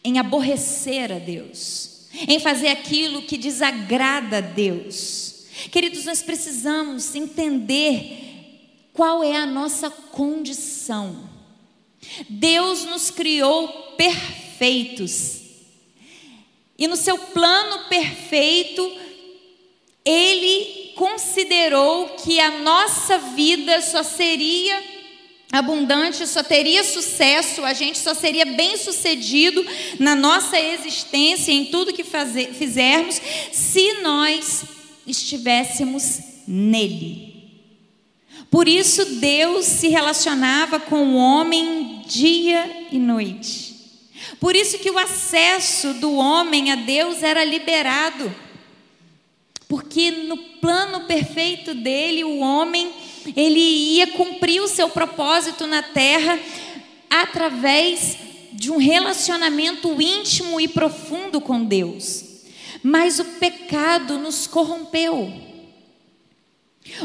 em 0.04 0.18
aborrecer 0.18 1.10
a 1.10 1.18
Deus 1.18 1.93
em 2.28 2.38
fazer 2.38 2.68
aquilo 2.68 3.22
que 3.22 3.36
desagrada 3.36 4.38
a 4.38 4.40
Deus. 4.40 5.46
Queridos, 5.70 6.04
nós 6.04 6.22
precisamos 6.22 7.14
entender 7.14 8.88
qual 8.92 9.22
é 9.22 9.36
a 9.36 9.46
nossa 9.46 9.90
condição. 9.90 11.28
Deus 12.28 12.84
nos 12.84 13.10
criou 13.10 13.68
perfeitos. 13.96 15.42
E 16.76 16.86
no 16.86 16.96
seu 16.96 17.16
plano 17.16 17.88
perfeito, 17.88 18.98
Ele 20.04 20.92
considerou 20.96 22.10
que 22.10 22.38
a 22.40 22.58
nossa 22.60 23.18
vida 23.18 23.80
só 23.80 24.02
seria 24.02 24.93
abundante, 25.58 26.26
só 26.26 26.42
teria 26.42 26.82
sucesso, 26.82 27.64
a 27.64 27.72
gente 27.72 27.98
só 27.98 28.14
seria 28.14 28.44
bem 28.44 28.76
sucedido 28.76 29.64
na 29.98 30.14
nossa 30.14 30.58
existência, 30.58 31.52
em 31.52 31.66
tudo 31.66 31.92
que 31.92 32.04
fazer, 32.04 32.52
fizermos, 32.52 33.20
se 33.52 34.00
nós 34.02 34.64
estivéssemos 35.06 36.20
nele. 36.46 37.34
Por 38.50 38.68
isso 38.68 39.04
Deus 39.16 39.64
se 39.64 39.88
relacionava 39.88 40.78
com 40.78 41.14
o 41.14 41.16
homem 41.16 42.02
dia 42.06 42.86
e 42.92 42.98
noite. 42.98 43.74
Por 44.38 44.54
isso 44.54 44.78
que 44.78 44.90
o 44.90 44.98
acesso 44.98 45.94
do 45.94 46.14
homem 46.14 46.70
a 46.70 46.76
Deus 46.76 47.22
era 47.22 47.44
liberado. 47.44 48.34
Porque 49.68 50.10
no 50.10 50.36
plano 50.36 51.06
perfeito 51.06 51.74
dele, 51.74 52.22
o 52.22 52.38
homem, 52.38 52.92
ele 53.36 53.60
ia 53.60 54.06
cumprir 54.08 54.60
o 54.60 54.68
seu 54.68 54.88
propósito 54.88 55.66
na 55.66 55.82
terra 55.82 56.38
através 57.08 58.16
de 58.52 58.70
um 58.70 58.76
relacionamento 58.76 60.00
íntimo 60.00 60.60
e 60.60 60.68
profundo 60.68 61.40
com 61.40 61.64
Deus. 61.64 62.24
Mas 62.82 63.18
o 63.18 63.24
pecado 63.24 64.18
nos 64.18 64.46
corrompeu. 64.46 65.32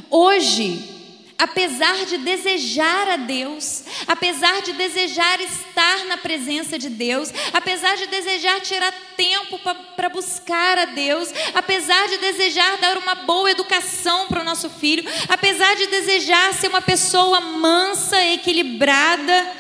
Hoje, 0.10 0.99
apesar 1.40 2.06
de 2.06 2.18
desejar 2.18 3.08
a 3.08 3.16
Deus, 3.16 3.84
apesar 4.06 4.62
de 4.62 4.74
desejar 4.74 5.40
estar 5.40 6.06
na 6.06 6.18
presença 6.18 6.78
de 6.78 6.90
Deus, 6.90 7.32
apesar 7.54 7.96
de 7.96 8.08
desejar 8.08 8.60
tirar 8.60 8.94
tempo 9.16 9.58
para 9.96 10.10
buscar 10.10 10.78
a 10.78 10.86
Deus, 10.86 11.30
apesar 11.54 12.10
de 12.10 12.18
desejar 12.18 12.78
dar 12.80 12.98
uma 12.98 13.16
boa 13.16 13.50
educação 13.50 14.28
para 14.28 14.42
o 14.42 14.44
nosso 14.44 14.70
filho, 14.70 15.10
apesar 15.30 15.76
de 15.78 15.88
desejar 15.88 16.54
ser 16.54 16.68
uma 16.68 16.82
pessoa 16.82 17.40
mansa, 17.40 18.22
equilibrada, 18.26 19.54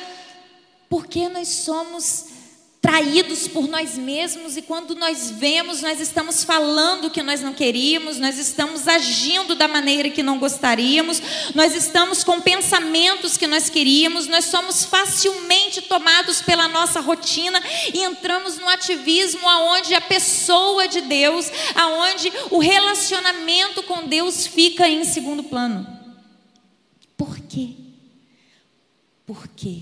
porque 0.89 1.29
nós 1.29 1.47
somos 1.47 2.38
traídos 2.81 3.45
por 3.47 3.67
nós 3.67 3.97
mesmos 3.97 4.55
e 4.55 4.61
quando 4.61 4.95
nós 4.95 5.29
vemos, 5.31 5.81
nós 5.81 5.99
estamos 5.99 6.45
falando 6.45 7.05
o 7.05 7.11
que 7.11 7.21
nós 7.21 7.41
não 7.41 7.53
queríamos, 7.53 8.17
nós 8.19 8.37
estamos 8.37 8.87
agindo 8.87 9.53
da 9.53 9.67
maneira 9.67 10.09
que 10.09 10.23
não 10.23 10.39
gostaríamos, 10.39 11.21
nós 11.53 11.75
estamos 11.75 12.23
com 12.23 12.39
pensamentos 12.39 13.35
que 13.35 13.47
nós 13.47 13.69
queríamos, 13.69 14.27
nós 14.27 14.45
somos 14.45 14.85
facilmente 14.85 15.81
tomados 15.81 16.41
pela 16.41 16.69
nossa 16.69 17.01
rotina 17.01 17.61
e 17.93 18.01
entramos 18.01 18.57
no 18.57 18.69
ativismo 18.69 19.47
aonde 19.47 19.93
a 19.93 20.01
pessoa 20.01 20.87
de 20.87 21.01
Deus, 21.01 21.51
aonde 21.75 22.31
o 22.49 22.59
relacionamento 22.59 23.83
com 23.83 24.07
Deus 24.07 24.47
fica 24.47 24.87
em 24.87 25.03
segundo 25.03 25.43
plano. 25.43 25.85
Por 27.17 27.37
quê? 27.41 27.71
Porque 29.25 29.81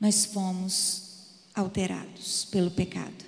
nós 0.00 0.24
fomos 0.24 0.99
alterados 1.60 2.46
pelo 2.50 2.70
pecado. 2.70 3.24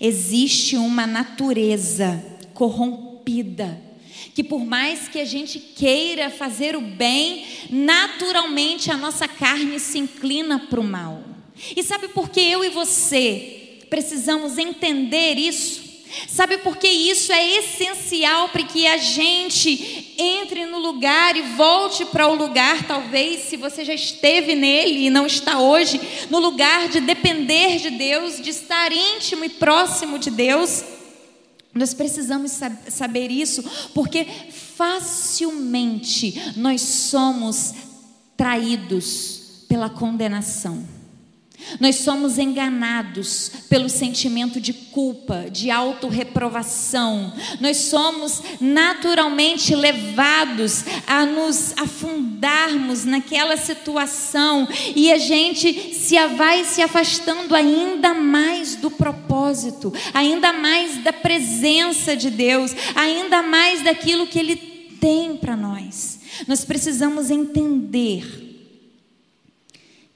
Existe 0.00 0.76
uma 0.76 1.06
natureza 1.06 2.22
corrompida 2.54 3.80
que 4.34 4.42
por 4.42 4.64
mais 4.64 5.08
que 5.08 5.18
a 5.18 5.24
gente 5.24 5.58
queira 5.58 6.30
fazer 6.30 6.76
o 6.76 6.80
bem, 6.80 7.44
naturalmente 7.70 8.90
a 8.90 8.96
nossa 8.96 9.28
carne 9.28 9.78
se 9.78 9.98
inclina 9.98 10.58
para 10.58 10.80
o 10.80 10.84
mal. 10.84 11.22
E 11.76 11.82
sabe 11.82 12.08
por 12.08 12.30
que 12.30 12.40
eu 12.40 12.64
e 12.64 12.70
você 12.70 13.78
precisamos 13.90 14.56
entender 14.56 15.34
isso? 15.36 15.81
Sabe 16.28 16.58
por 16.58 16.76
que 16.76 16.88
isso 16.88 17.32
é 17.32 17.58
essencial 17.58 18.48
para 18.48 18.62
que 18.62 18.86
a 18.86 18.96
gente 18.96 20.14
entre 20.18 20.66
no 20.66 20.78
lugar 20.78 21.36
e 21.36 21.42
volte 21.42 22.04
para 22.04 22.28
o 22.28 22.34
lugar, 22.34 22.86
talvez, 22.86 23.42
se 23.42 23.56
você 23.56 23.84
já 23.84 23.94
esteve 23.94 24.54
nele 24.54 25.06
e 25.06 25.10
não 25.10 25.26
está 25.26 25.58
hoje, 25.58 26.00
no 26.30 26.38
lugar 26.38 26.88
de 26.88 27.00
depender 27.00 27.78
de 27.78 27.90
Deus, 27.90 28.40
de 28.40 28.50
estar 28.50 28.92
íntimo 28.92 29.44
e 29.44 29.48
próximo 29.48 30.18
de 30.18 30.30
Deus? 30.30 30.84
Nós 31.74 31.94
precisamos 31.94 32.52
saber 32.88 33.30
isso, 33.30 33.64
porque 33.94 34.26
facilmente 34.76 36.52
nós 36.56 36.82
somos 36.82 37.72
traídos 38.36 39.64
pela 39.68 39.88
condenação. 39.88 41.01
Nós 41.80 41.96
somos 41.96 42.38
enganados 42.38 43.50
pelo 43.68 43.88
sentimento 43.88 44.60
de 44.60 44.72
culpa, 44.72 45.46
de 45.50 45.70
autorreprovação. 45.70 47.32
Nós 47.60 47.76
somos 47.78 48.42
naturalmente 48.60 49.74
levados 49.74 50.84
a 51.06 51.24
nos 51.26 51.72
afundarmos 51.76 53.04
naquela 53.04 53.56
situação 53.56 54.68
e 54.94 55.10
a 55.10 55.18
gente 55.18 55.94
se 55.94 56.16
vai 56.28 56.64
se 56.64 56.82
afastando 56.82 57.54
ainda 57.54 58.14
mais 58.14 58.76
do 58.76 58.90
propósito, 58.90 59.92
ainda 60.12 60.52
mais 60.52 61.02
da 61.02 61.12
presença 61.12 62.16
de 62.16 62.30
Deus, 62.30 62.74
ainda 62.94 63.42
mais 63.42 63.82
daquilo 63.82 64.26
que 64.26 64.38
Ele 64.38 64.56
tem 65.00 65.36
para 65.36 65.56
nós. 65.56 66.20
Nós 66.46 66.64
precisamos 66.64 67.30
entender 67.30 68.41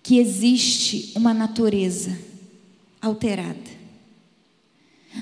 que 0.07 0.21
existe 0.21 1.11
uma 1.17 1.35
natureza 1.35 2.17
alterada. 3.03 3.59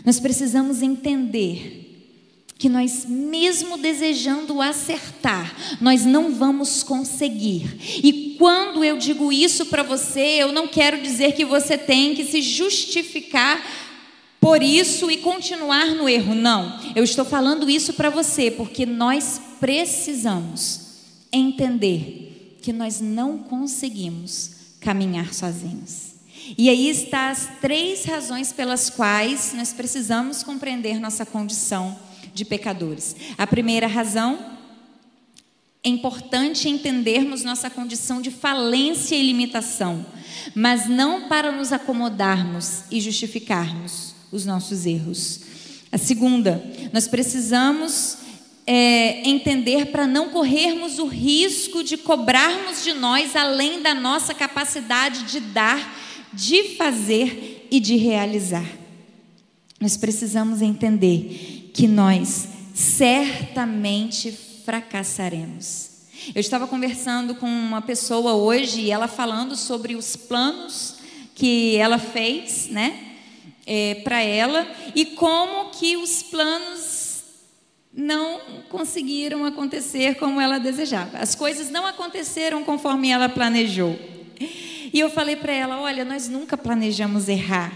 Nós 0.05 0.21
precisamos 0.21 0.83
entender 0.83 2.13
que 2.59 2.69
nós, 2.69 3.07
mesmo 3.07 3.79
desejando 3.79 4.61
acertar, 4.61 5.57
nós 5.81 6.05
não 6.05 6.35
vamos 6.35 6.83
conseguir. 6.83 7.79
E 8.05 8.37
quando 8.39 8.85
eu 8.85 8.99
digo 8.99 9.33
isso 9.33 9.65
para 9.67 9.83
você, 9.83 10.21
eu 10.21 10.53
não 10.53 10.69
quero 10.69 11.01
dizer 11.01 11.33
que 11.33 11.47
você 11.47 11.79
tem 11.79 12.15
que 12.15 12.27
se 12.27 12.43
justificar 12.43 13.65
por 14.39 14.63
isso 14.63 15.11
e 15.11 15.17
continuar 15.17 15.95
no 15.95 16.07
erro. 16.07 16.35
Não. 16.35 16.79
Eu 16.95 17.05
estou 17.05 17.25
falando 17.25 17.71
isso 17.71 17.95
para 17.95 18.11
você 18.11 18.51
porque 18.51 18.85
nós 18.85 19.41
precisamos 19.59 20.81
entender 21.33 22.59
que 22.61 22.71
nós 22.71 23.01
não 23.01 23.39
conseguimos 23.39 24.54
caminhar 24.85 25.33
sozinhos. 25.33 26.13
E 26.59 26.69
aí 26.69 26.91
está 26.91 27.31
as 27.31 27.49
três 27.61 28.05
razões 28.05 28.53
pelas 28.53 28.91
quais 28.91 29.55
nós 29.55 29.73
precisamos 29.73 30.43
compreender 30.43 31.01
nossa 31.01 31.25
condição 31.25 31.99
de 32.35 32.45
pecadores. 32.45 33.17
A 33.39 33.47
primeira 33.47 33.87
razão 33.87 34.55
é 35.83 35.89
importante 35.89 36.69
entendermos 36.69 37.43
nossa 37.43 37.71
condição 37.71 38.21
de 38.21 38.31
falência 38.31 39.17
e 39.17 39.27
limitação, 39.27 40.05
mas 40.55 40.87
não 40.87 41.29
para 41.29 41.51
nos 41.51 41.73
acomodarmos 41.73 42.85
e 42.91 43.01
justificarmos 43.01 44.15
os 44.31 44.45
nossos 44.45 44.85
erros. 44.85 45.41
A 45.91 45.97
segunda, 45.97 46.63
nós 46.93 47.09
precisamos 47.09 48.19
é, 48.67 49.29
entender 49.29 49.87
para 49.87 50.07
não 50.07 50.31
corrermos 50.31 50.99
o 50.99 51.07
risco 51.07 51.85
de 51.85 51.97
cobrarmos 51.97 52.83
de 52.83 52.93
nós 52.93 53.37
além 53.37 53.83
da 53.83 53.95
nossa 53.95 54.33
capacidade 54.33 55.25
de 55.25 55.41
dar, 55.41 55.97
de 56.33 56.77
fazer 56.77 57.69
e 57.71 57.79
de 57.79 57.97
realizar. 57.97 58.67
Nós 59.81 59.97
precisamos 59.97 60.63
entender 60.63 61.71
que 61.75 61.87
nós 61.87 62.49
certamente 62.75 64.33
fracassaremos. 64.65 65.91
Eu 66.35 66.41
estava 66.41 66.67
conversando 66.67 67.35
com 67.35 67.47
uma 67.47 67.83
pessoa 67.83 68.33
hoje 68.33 68.81
e 68.81 68.91
ela 68.91 69.07
falando 69.07 69.57
sobre 69.57 69.95
os 69.95 70.17
planos 70.17 70.95
que 71.35 71.77
ela 71.77 71.99
fez, 71.99 72.69
né, 72.69 73.15
é, 73.67 73.97
para 73.97 74.23
ela 74.23 74.67
e 74.95 75.05
como 75.05 75.71
que 75.71 75.97
os 75.97 76.23
planos 76.23 76.94
não 77.97 78.41
conseguiram 78.69 79.45
acontecer 79.45 80.17
como 80.17 80.41
ela 80.41 80.59
desejava. 80.59 81.19
As 81.19 81.35
coisas 81.35 81.71
não 81.71 81.87
aconteceram 81.87 82.65
conforme 82.65 83.11
ela 83.11 83.29
planejou. 83.29 83.97
E 84.93 84.99
eu 84.99 85.09
falei 85.09 85.37
para 85.37 85.53
ela: 85.53 85.81
olha, 85.81 86.05
nós 86.05 86.29
nunca 86.29 86.57
planejamos 86.57 87.29
errar. 87.29 87.73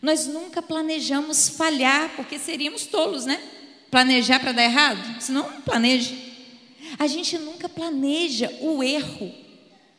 Nós 0.00 0.26
nunca 0.26 0.62
planejamos 0.62 1.48
falhar, 1.48 2.10
porque 2.14 2.38
seríamos 2.38 2.86
tolos, 2.86 3.24
né? 3.24 3.40
Planejar 3.90 4.38
para 4.38 4.52
dar 4.52 4.62
errado? 4.62 5.20
Senão, 5.20 5.50
não 5.50 5.60
planeje. 5.62 6.28
A 6.98 7.06
gente 7.06 7.36
nunca 7.38 7.68
planeja 7.68 8.52
o 8.60 8.82
erro. 8.82 9.32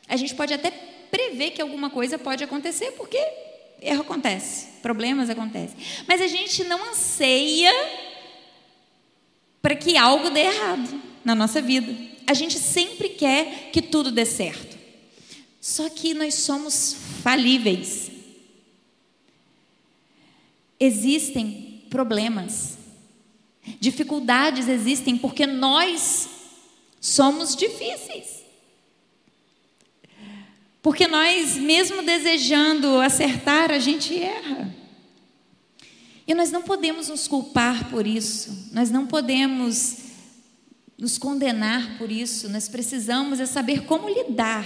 A 0.08 0.16
gente 0.16 0.34
pode 0.34 0.54
até 0.54 0.70
prever 1.10 1.50
que 1.50 1.60
alguma 1.60 1.90
coisa 1.90 2.18
pode 2.18 2.42
acontecer, 2.42 2.92
porque 2.92 3.18
erro 3.82 4.02
acontece, 4.02 4.68
problemas 4.80 5.28
acontecem. 5.28 5.76
Mas 6.06 6.20
a 6.20 6.26
gente 6.26 6.64
não 6.64 6.90
anseia 6.90 7.72
para 9.62 9.74
que 9.74 9.96
algo 9.96 10.30
dê 10.30 10.40
errado 10.40 11.02
na 11.24 11.34
nossa 11.34 11.60
vida. 11.60 11.94
A 12.26 12.34
gente 12.34 12.58
sempre 12.58 13.10
quer 13.10 13.70
que 13.72 13.82
tudo 13.82 14.10
dê 14.10 14.24
certo. 14.24 14.78
Só 15.60 15.88
que 15.90 16.14
nós 16.14 16.34
somos 16.34 16.96
falíveis. 17.22 18.10
Existem 20.78 21.82
problemas. 21.90 22.78
Dificuldades 23.78 24.68
existem 24.68 25.18
porque 25.18 25.46
nós 25.46 26.28
somos 27.00 27.54
difíceis. 27.54 28.40
Porque 30.82 31.06
nós, 31.06 31.56
mesmo 31.56 32.02
desejando 32.02 33.00
acertar, 33.00 33.70
a 33.70 33.78
gente 33.78 34.18
erra. 34.18 34.74
E 36.30 36.34
nós 36.34 36.52
não 36.52 36.62
podemos 36.62 37.08
nos 37.08 37.26
culpar 37.26 37.90
por 37.90 38.06
isso, 38.06 38.68
nós 38.70 38.88
não 38.88 39.04
podemos 39.04 39.96
nos 40.96 41.18
condenar 41.18 41.98
por 41.98 42.08
isso, 42.08 42.48
nós 42.48 42.68
precisamos 42.68 43.40
é 43.40 43.46
saber 43.46 43.82
como 43.82 44.08
lidar 44.08 44.64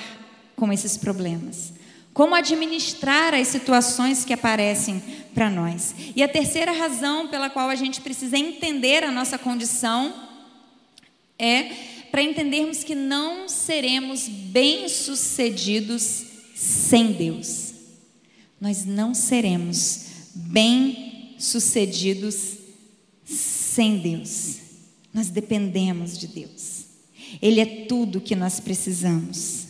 com 0.55 0.70
esses 0.70 0.98
problemas, 0.98 1.72
como 2.12 2.35
administrar 2.35 3.33
as 3.33 3.48
situações 3.48 4.27
que 4.27 4.35
aparecem 4.35 5.03
para 5.33 5.48
nós. 5.48 5.94
E 6.14 6.22
a 6.22 6.29
terceira 6.29 6.70
razão 6.70 7.29
pela 7.29 7.48
qual 7.48 7.70
a 7.70 7.74
gente 7.74 8.03
precisa 8.03 8.37
entender 8.37 9.03
a 9.03 9.11
nossa 9.11 9.38
condição 9.38 10.12
é 11.38 11.62
para 12.11 12.22
entendermos 12.22 12.85
que 12.85 12.94
não 12.94 13.48
seremos 13.48 14.29
bem-sucedidos 14.29 16.27
sem 16.55 17.12
Deus. 17.12 17.72
Nós 18.61 18.85
não 18.85 19.14
seremos 19.14 20.05
bem-sucedidos 20.35 21.04
sem 23.24 23.98
Deus. 23.98 24.57
Nós 25.12 25.28
dependemos 25.28 26.18
de 26.18 26.26
Deus. 26.26 26.85
Ele 27.40 27.61
é 27.61 27.87
tudo 27.87 28.20
que 28.20 28.35
nós 28.35 28.61
precisamos. 28.61 29.66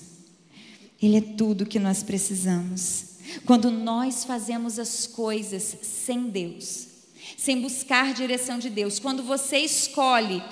Ele 1.03 1.17
é 1.17 1.21
tudo 1.21 1.67
que 1.67 1.79
nós 1.79 2.03
precisamos. 2.03 3.15
Quando 3.45 3.71
nós 3.71 4.25
fazemos 4.25 4.79
as 4.79 5.07
coisas 5.07 5.77
sem 5.83 6.29
Deus, 6.29 6.87
sem 7.37 7.61
buscar 7.61 8.15
direção 8.15 8.59
de 8.59 8.71
Deus, 8.71 8.99
quando 8.99 9.23
você 9.23 9.59
escolhe 9.59 10.43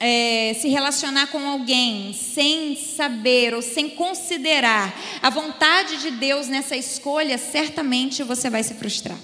é, 0.00 0.54
se 0.60 0.68
relacionar 0.68 1.28
com 1.28 1.38
alguém 1.46 2.12
sem 2.12 2.76
saber 2.76 3.54
ou 3.54 3.62
sem 3.62 3.90
considerar 3.90 4.94
a 5.22 5.30
vontade 5.30 5.98
de 5.98 6.10
Deus 6.10 6.48
nessa 6.48 6.76
escolha, 6.76 7.38
certamente 7.38 8.22
você 8.22 8.50
vai 8.50 8.62
se 8.62 8.74
frustrar. 8.74 9.18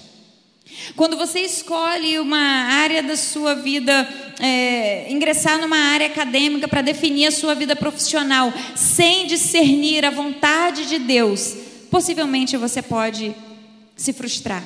Quando 0.95 1.15
você 1.15 1.39
escolhe 1.39 2.19
uma 2.19 2.37
área 2.37 3.01
da 3.01 3.15
sua 3.15 3.55
vida, 3.55 4.07
é, 4.39 5.11
ingressar 5.11 5.59
numa 5.59 5.77
área 5.77 6.07
acadêmica 6.07 6.67
para 6.67 6.81
definir 6.81 7.27
a 7.27 7.31
sua 7.31 7.55
vida 7.55 7.75
profissional, 7.75 8.51
sem 8.75 9.27
discernir 9.27 10.05
a 10.05 10.09
vontade 10.09 10.87
de 10.87 10.99
Deus, 10.99 11.55
possivelmente 11.89 12.57
você 12.57 12.81
pode 12.81 13.35
se 13.95 14.11
frustrar. 14.13 14.63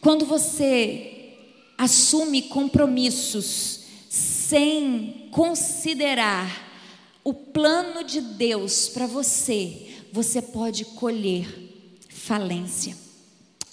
Quando 0.00 0.26
você 0.26 1.34
assume 1.76 2.42
compromissos 2.42 3.80
sem 4.08 5.28
considerar 5.30 6.66
o 7.22 7.34
plano 7.34 8.02
de 8.02 8.20
Deus 8.20 8.88
para 8.88 9.06
você, 9.06 9.86
você 10.12 10.40
pode 10.40 10.84
colher 10.84 11.46
falência 12.08 12.96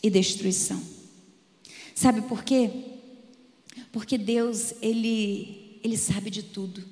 e 0.03 0.09
destruição. 0.09 0.94
Sabe 1.95 2.21
por 2.23 2.43
quê? 2.43 2.69
Porque 3.93 4.17
Deus, 4.17 4.73
ele, 4.81 5.79
ele 5.81 5.97
sabe 5.97 6.29
de 6.29 6.43
tudo. 6.43 6.83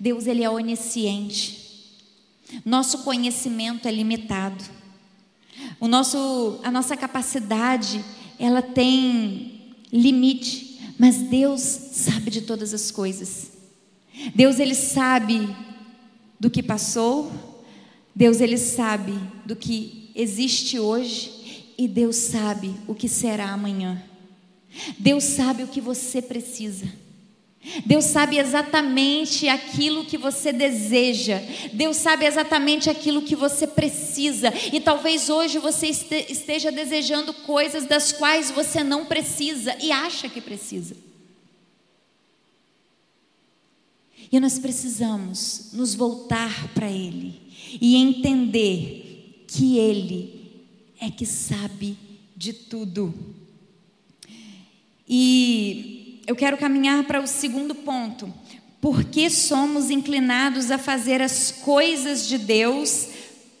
Deus, 0.00 0.26
ele 0.26 0.42
é 0.42 0.50
onisciente. 0.50 1.94
Nosso 2.64 3.04
conhecimento 3.04 3.86
é 3.86 3.92
limitado. 3.92 4.64
O 5.78 5.86
nosso, 5.86 6.58
a 6.64 6.72
nossa 6.72 6.96
capacidade, 6.96 8.04
ela 8.36 8.60
tem 8.60 9.76
limite, 9.92 10.94
mas 10.98 11.18
Deus 11.18 11.60
sabe 11.60 12.32
de 12.32 12.42
todas 12.42 12.74
as 12.74 12.90
coisas. 12.90 13.52
Deus 14.34 14.58
ele 14.58 14.74
sabe 14.74 15.48
do 16.40 16.50
que 16.50 16.64
passou, 16.64 17.30
Deus 18.12 18.40
ele 18.40 18.58
sabe 18.58 19.12
do 19.46 19.54
que 19.54 20.10
existe 20.16 20.80
hoje 20.80 21.33
e 21.76 21.88
Deus 21.88 22.16
sabe 22.16 22.74
o 22.86 22.94
que 22.94 23.08
será 23.08 23.50
amanhã. 23.50 24.02
Deus 24.98 25.24
sabe 25.24 25.62
o 25.62 25.68
que 25.68 25.80
você 25.80 26.20
precisa. 26.20 26.86
Deus 27.86 28.04
sabe 28.04 28.36
exatamente 28.38 29.48
aquilo 29.48 30.04
que 30.04 30.18
você 30.18 30.52
deseja. 30.52 31.40
Deus 31.72 31.96
sabe 31.96 32.26
exatamente 32.26 32.90
aquilo 32.90 33.22
que 33.22 33.34
você 33.34 33.66
precisa. 33.66 34.52
E 34.72 34.80
talvez 34.80 35.30
hoje 35.30 35.58
você 35.58 35.88
esteja 35.88 36.70
desejando 36.70 37.32
coisas 37.32 37.86
das 37.86 38.12
quais 38.12 38.50
você 38.50 38.84
não 38.84 39.06
precisa 39.06 39.74
e 39.80 39.90
acha 39.90 40.28
que 40.28 40.42
precisa. 40.42 40.94
E 44.30 44.38
nós 44.38 44.58
precisamos 44.58 45.70
nos 45.72 45.94
voltar 45.94 46.68
para 46.74 46.90
Ele 46.90 47.40
e 47.80 47.96
entender 47.96 49.44
que 49.46 49.78
Ele 49.78 50.43
é 51.00 51.10
que 51.10 51.26
sabe 51.26 51.96
de 52.36 52.52
tudo. 52.52 53.14
E 55.08 56.20
eu 56.26 56.34
quero 56.34 56.56
caminhar 56.56 57.04
para 57.04 57.20
o 57.20 57.26
segundo 57.26 57.74
ponto. 57.74 58.32
Por 58.80 59.04
que 59.04 59.30
somos 59.30 59.90
inclinados 59.90 60.70
a 60.70 60.78
fazer 60.78 61.22
as 61.22 61.50
coisas 61.50 62.26
de 62.28 62.38
Deus 62.38 63.08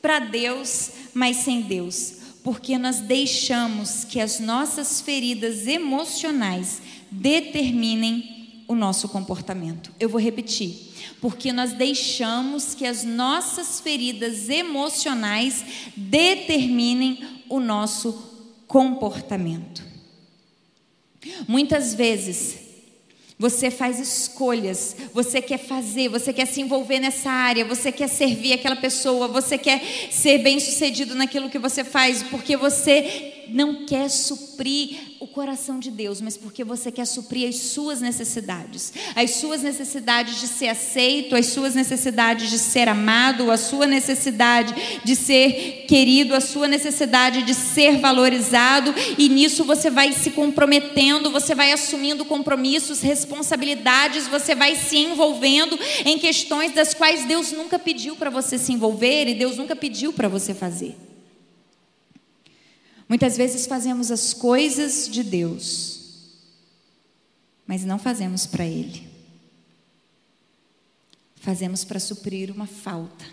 para 0.02 0.18
Deus, 0.18 0.90
mas 1.14 1.38
sem 1.38 1.62
Deus? 1.62 2.14
Porque 2.42 2.76
nós 2.76 3.00
deixamos 3.00 4.04
que 4.04 4.20
as 4.20 4.38
nossas 4.38 5.00
feridas 5.00 5.66
emocionais 5.66 6.82
determinem 7.10 8.33
o 8.66 8.74
nosso 8.74 9.08
comportamento. 9.08 9.92
Eu 10.00 10.08
vou 10.08 10.20
repetir 10.20 10.92
porque 11.20 11.52
nós 11.52 11.72
deixamos 11.72 12.74
que 12.74 12.86
as 12.86 13.04
nossas 13.04 13.80
feridas 13.80 14.48
emocionais 14.48 15.64
determinem 15.96 17.18
o 17.48 17.60
nosso 17.60 18.12
comportamento. 18.66 19.82
Muitas 21.46 21.94
vezes, 21.94 22.64
você 23.38 23.70
faz 23.70 23.98
escolhas, 23.98 24.96
você 25.12 25.42
quer 25.42 25.58
fazer, 25.58 26.08
você 26.08 26.32
quer 26.32 26.46
se 26.46 26.60
envolver 26.60 27.00
nessa 27.00 27.30
área, 27.30 27.64
você 27.64 27.90
quer 27.90 28.08
servir 28.08 28.52
aquela 28.52 28.76
pessoa, 28.76 29.26
você 29.26 29.58
quer 29.58 29.82
ser 30.10 30.38
bem 30.38 30.60
sucedido 30.60 31.14
naquilo 31.14 31.50
que 31.50 31.58
você 31.58 31.82
faz, 31.82 32.22
porque 32.22 32.56
você 32.56 33.44
não 33.48 33.86
quer 33.86 34.08
suprir 34.08 35.13
o 35.24 35.26
coração 35.26 35.78
de 35.78 35.90
Deus, 35.90 36.20
mas 36.20 36.36
porque 36.36 36.62
você 36.62 36.92
quer 36.92 37.06
suprir 37.06 37.48
as 37.48 37.56
suas 37.56 37.98
necessidades, 37.98 38.92
as 39.16 39.30
suas 39.30 39.62
necessidades 39.62 40.38
de 40.38 40.46
ser 40.46 40.68
aceito, 40.68 41.34
as 41.34 41.46
suas 41.46 41.74
necessidades 41.74 42.50
de 42.50 42.58
ser 42.58 42.90
amado, 42.90 43.50
a 43.50 43.56
sua 43.56 43.86
necessidade 43.86 44.74
de 45.02 45.16
ser 45.16 45.86
querido, 45.88 46.34
a 46.34 46.42
sua 46.42 46.68
necessidade 46.68 47.42
de 47.42 47.54
ser 47.54 48.00
valorizado, 48.00 48.94
e 49.16 49.30
nisso 49.30 49.64
você 49.64 49.88
vai 49.88 50.12
se 50.12 50.30
comprometendo, 50.30 51.30
você 51.30 51.54
vai 51.54 51.72
assumindo 51.72 52.26
compromissos, 52.26 53.00
responsabilidades, 53.00 54.28
você 54.28 54.54
vai 54.54 54.76
se 54.76 54.98
envolvendo 54.98 55.78
em 56.04 56.18
questões 56.18 56.74
das 56.74 56.92
quais 56.92 57.24
Deus 57.24 57.50
nunca 57.50 57.78
pediu 57.78 58.14
para 58.14 58.28
você 58.28 58.58
se 58.58 58.74
envolver 58.74 59.26
e 59.26 59.34
Deus 59.34 59.56
nunca 59.56 59.74
pediu 59.74 60.12
para 60.12 60.28
você 60.28 60.52
fazer. 60.52 60.94
Muitas 63.14 63.36
vezes 63.36 63.64
fazemos 63.66 64.10
as 64.10 64.34
coisas 64.34 65.08
de 65.08 65.22
Deus, 65.22 66.00
mas 67.64 67.84
não 67.84 67.96
fazemos 67.96 68.44
para 68.44 68.66
Ele. 68.66 69.08
Fazemos 71.36 71.84
para 71.84 72.00
suprir 72.00 72.50
uma 72.50 72.66
falta, 72.66 73.24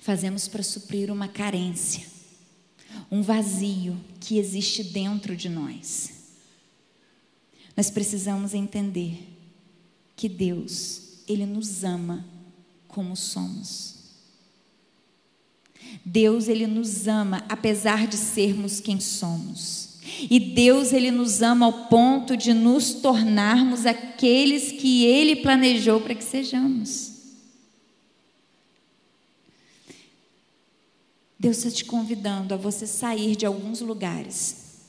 fazemos 0.00 0.48
para 0.48 0.64
suprir 0.64 1.12
uma 1.12 1.28
carência, 1.28 2.04
um 3.08 3.22
vazio 3.22 3.96
que 4.18 4.36
existe 4.36 4.82
dentro 4.82 5.36
de 5.36 5.48
nós. 5.48 6.10
Nós 7.76 7.88
precisamos 7.88 8.52
entender 8.52 9.28
que 10.16 10.28
Deus, 10.28 11.20
Ele 11.28 11.46
nos 11.46 11.84
ama 11.84 12.26
como 12.88 13.16
somos. 13.16 13.99
Deus 16.04 16.48
ele 16.48 16.66
nos 16.66 17.06
ama 17.06 17.44
apesar 17.48 18.06
de 18.06 18.16
sermos 18.16 18.80
quem 18.80 18.98
somos. 18.98 19.90
E 20.28 20.40
Deus 20.40 20.92
ele 20.92 21.10
nos 21.10 21.42
ama 21.42 21.66
ao 21.66 21.86
ponto 21.86 22.36
de 22.36 22.52
nos 22.52 22.94
tornarmos 22.94 23.86
aqueles 23.86 24.72
que 24.72 25.04
ele 25.04 25.36
planejou 25.36 26.00
para 26.00 26.14
que 26.14 26.24
sejamos. 26.24 27.10
Deus 31.38 31.58
está 31.58 31.70
te 31.70 31.84
convidando 31.84 32.52
a 32.52 32.56
você 32.56 32.86
sair 32.86 33.34
de 33.36 33.46
alguns 33.46 33.80
lugares 33.80 34.80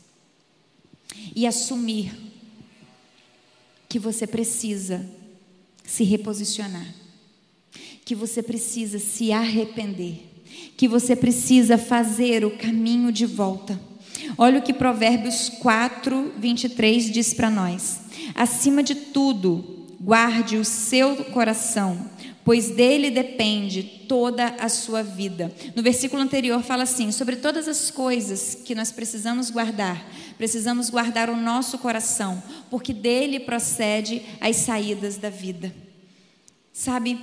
e 1.35 1.45
assumir 1.45 2.13
que 3.87 3.99
você 3.99 4.25
precisa 4.25 5.07
se 5.83 6.03
reposicionar, 6.03 6.93
que 8.03 8.15
você 8.15 8.41
precisa 8.41 8.99
se 8.99 9.31
arrepender 9.31 10.30
que 10.77 10.87
você 10.87 11.15
precisa 11.15 11.77
fazer 11.77 12.43
o 12.43 12.57
caminho 12.57 13.11
de 13.11 13.25
volta. 13.25 13.79
Olha 14.37 14.59
o 14.59 14.61
que 14.61 14.73
Provérbios 14.73 15.49
4, 15.49 16.33
23 16.37 17.11
diz 17.11 17.33
para 17.33 17.49
nós: 17.49 18.01
acima 18.35 18.81
de 18.81 18.95
tudo, 18.95 19.87
guarde 19.99 20.57
o 20.57 20.65
seu 20.65 21.17
coração, 21.25 22.09
pois 22.43 22.71
dele 22.71 23.11
depende 23.11 23.83
toda 24.07 24.55
a 24.59 24.67
sua 24.67 25.03
vida. 25.03 25.53
No 25.75 25.83
versículo 25.83 26.21
anterior 26.21 26.61
fala 26.63 26.83
assim: 26.83 27.11
sobre 27.11 27.35
todas 27.35 27.67
as 27.67 27.91
coisas 27.91 28.55
que 28.55 28.75
nós 28.75 28.91
precisamos 28.91 29.49
guardar, 29.49 30.03
precisamos 30.37 30.89
guardar 30.89 31.29
o 31.29 31.37
nosso 31.37 31.77
coração, 31.77 32.41
porque 32.69 32.93
dele 32.93 33.39
procede 33.39 34.21
as 34.39 34.55
saídas 34.57 35.17
da 35.17 35.29
vida. 35.29 35.73
Sabe, 36.73 37.19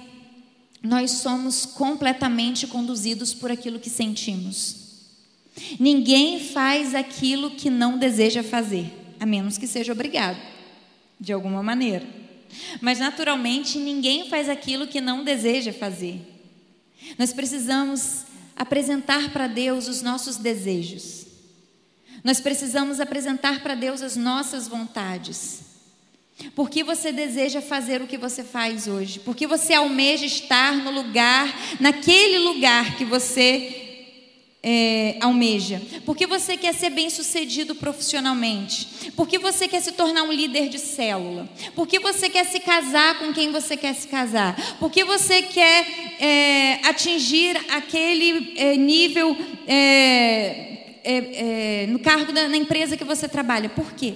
nós 0.82 1.10
somos 1.10 1.66
completamente 1.66 2.66
conduzidos 2.66 3.34
por 3.34 3.50
aquilo 3.50 3.80
que 3.80 3.90
sentimos. 3.90 4.76
Ninguém 5.78 6.38
faz 6.38 6.94
aquilo 6.94 7.50
que 7.50 7.68
não 7.68 7.98
deseja 7.98 8.42
fazer, 8.42 8.90
a 9.18 9.26
menos 9.26 9.58
que 9.58 9.66
seja 9.66 9.92
obrigado, 9.92 10.38
de 11.18 11.32
alguma 11.32 11.62
maneira. 11.62 12.06
Mas 12.80 12.98
naturalmente 12.98 13.78
ninguém 13.78 14.28
faz 14.28 14.48
aquilo 14.48 14.86
que 14.86 15.00
não 15.00 15.24
deseja 15.24 15.72
fazer. 15.72 16.20
Nós 17.18 17.32
precisamos 17.32 18.24
apresentar 18.56 19.32
para 19.32 19.46
Deus 19.46 19.88
os 19.88 20.02
nossos 20.02 20.36
desejos. 20.36 21.26
Nós 22.24 22.40
precisamos 22.40 23.00
apresentar 23.00 23.62
para 23.62 23.74
Deus 23.74 24.02
as 24.02 24.16
nossas 24.16 24.66
vontades. 24.66 25.67
Por 26.54 26.70
que 26.70 26.84
você 26.84 27.10
deseja 27.10 27.60
fazer 27.60 28.00
o 28.00 28.06
que 28.06 28.16
você 28.16 28.44
faz 28.44 28.86
hoje? 28.86 29.18
Por 29.18 29.34
que 29.34 29.46
você 29.46 29.74
almeja 29.74 30.24
estar 30.24 30.76
no 30.76 30.90
lugar, 30.90 31.52
naquele 31.80 32.38
lugar 32.38 32.96
que 32.96 33.04
você 33.04 33.88
é, 34.62 35.16
almeja? 35.20 35.82
Porque 36.04 36.26
você 36.26 36.56
quer 36.56 36.74
ser 36.74 36.90
bem 36.90 37.10
sucedido 37.10 37.74
profissionalmente? 37.74 39.10
Porque 39.16 39.36
você 39.36 39.66
quer 39.66 39.80
se 39.80 39.92
tornar 39.92 40.22
um 40.22 40.32
líder 40.32 40.68
de 40.68 40.78
célula? 40.78 41.48
Porque 41.74 41.98
você 41.98 42.28
quer 42.28 42.46
se 42.46 42.60
casar 42.60 43.18
com 43.18 43.32
quem 43.32 43.50
você 43.50 43.76
quer 43.76 43.94
se 43.94 44.06
casar? 44.06 44.56
Porque 44.78 45.04
você 45.04 45.42
quer 45.42 45.86
é, 46.20 46.80
atingir 46.84 47.56
aquele 47.68 48.54
é, 48.56 48.76
nível 48.76 49.36
é, 49.66 50.98
é, 51.02 51.82
é, 51.82 51.86
no 51.88 51.98
cargo 51.98 52.32
da, 52.32 52.48
na 52.48 52.56
empresa 52.56 52.96
que 52.96 53.04
você 53.04 53.28
trabalha? 53.28 53.68
Por 53.68 53.92
quê? 53.92 54.14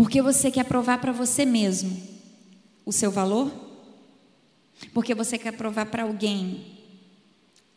Porque 0.00 0.22
você 0.22 0.50
quer 0.50 0.64
provar 0.64 0.98
para 0.98 1.12
você 1.12 1.44
mesmo 1.44 1.94
o 2.86 2.90
seu 2.90 3.10
valor? 3.10 3.52
Porque 4.94 5.14
você 5.14 5.36
quer 5.36 5.52
provar 5.52 5.84
para 5.90 6.04
alguém 6.04 6.64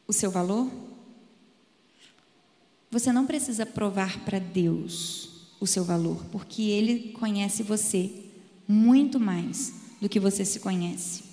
o 0.07 0.13
seu 0.13 0.31
valor? 0.31 0.71
Você 2.89 3.11
não 3.11 3.25
precisa 3.25 3.65
provar 3.65 4.23
para 4.23 4.39
Deus 4.39 5.49
o 5.59 5.67
seu 5.67 5.83
valor, 5.83 6.23
porque 6.31 6.61
Ele 6.61 7.11
conhece 7.11 7.61
você 7.61 8.09
muito 8.65 9.19
mais 9.19 9.73
do 9.99 10.07
que 10.07 10.17
você 10.17 10.45
se 10.45 10.61
conhece. 10.61 11.23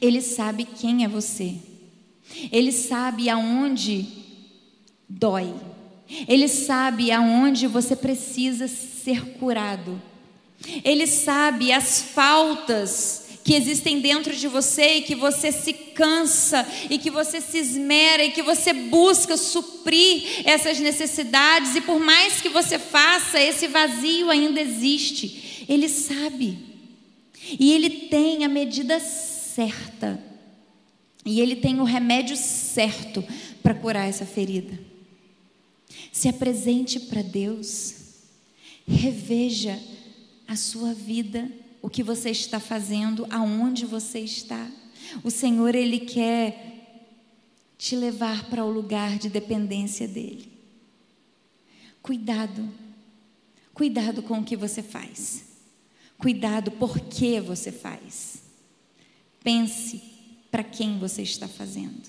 Ele 0.00 0.22
sabe 0.22 0.64
quem 0.64 1.02
é 1.02 1.08
você. 1.08 1.56
Ele 2.52 2.70
sabe 2.70 3.28
aonde 3.28 4.06
dói. 5.08 5.52
Ele 6.28 6.46
sabe 6.46 7.10
aonde 7.10 7.66
você 7.66 7.96
precisa 7.96 8.68
ser 9.04 9.24
curado. 9.38 10.00
Ele 10.84 11.06
sabe 11.06 11.72
as 11.72 12.02
faltas 12.02 13.22
que 13.44 13.54
existem 13.54 14.00
dentro 14.00 14.34
de 14.34 14.46
você 14.46 14.96
e 14.96 15.02
que 15.02 15.14
você 15.14 15.50
se 15.50 15.72
cansa 15.72 16.66
e 16.88 16.96
que 16.98 17.10
você 17.10 17.40
se 17.40 17.58
esmera 17.58 18.24
e 18.24 18.30
que 18.30 18.42
você 18.42 18.72
busca 18.72 19.36
suprir 19.36 20.42
essas 20.44 20.78
necessidades 20.78 21.74
e 21.74 21.80
por 21.80 21.98
mais 21.98 22.40
que 22.40 22.48
você 22.48 22.78
faça, 22.78 23.40
esse 23.40 23.66
vazio 23.66 24.30
ainda 24.30 24.60
existe. 24.60 25.64
Ele 25.68 25.88
sabe. 25.88 26.58
E 27.58 27.72
ele 27.72 27.90
tem 27.90 28.44
a 28.44 28.48
medida 28.48 29.00
certa. 29.00 30.22
E 31.24 31.40
ele 31.40 31.56
tem 31.56 31.80
o 31.80 31.84
remédio 31.84 32.36
certo 32.36 33.24
para 33.62 33.74
curar 33.74 34.08
essa 34.08 34.24
ferida. 34.24 34.78
Se 36.12 36.28
apresente 36.28 37.00
para 37.00 37.22
Deus. 37.22 38.01
Reveja 38.86 39.80
a 40.46 40.56
sua 40.56 40.92
vida 40.92 41.50
o 41.80 41.90
que 41.90 42.02
você 42.02 42.30
está 42.30 42.60
fazendo, 42.60 43.26
aonde 43.28 43.84
você 43.84 44.20
está. 44.20 44.70
O 45.24 45.30
Senhor, 45.30 45.74
Ele 45.74 46.00
quer 46.00 46.72
te 47.76 47.96
levar 47.96 48.48
para 48.48 48.64
o 48.64 48.70
lugar 48.70 49.18
de 49.18 49.28
dependência 49.28 50.06
dEle. 50.06 50.52
Cuidado, 52.00 52.68
cuidado 53.74 54.22
com 54.22 54.38
o 54.38 54.44
que 54.44 54.56
você 54.56 54.82
faz. 54.82 55.44
Cuidado 56.16 56.70
por 56.70 57.00
que 57.00 57.40
você 57.40 57.72
faz. 57.72 58.42
Pense 59.42 60.00
para 60.50 60.62
quem 60.62 60.98
você 60.98 61.22
está 61.22 61.48
fazendo. 61.48 62.08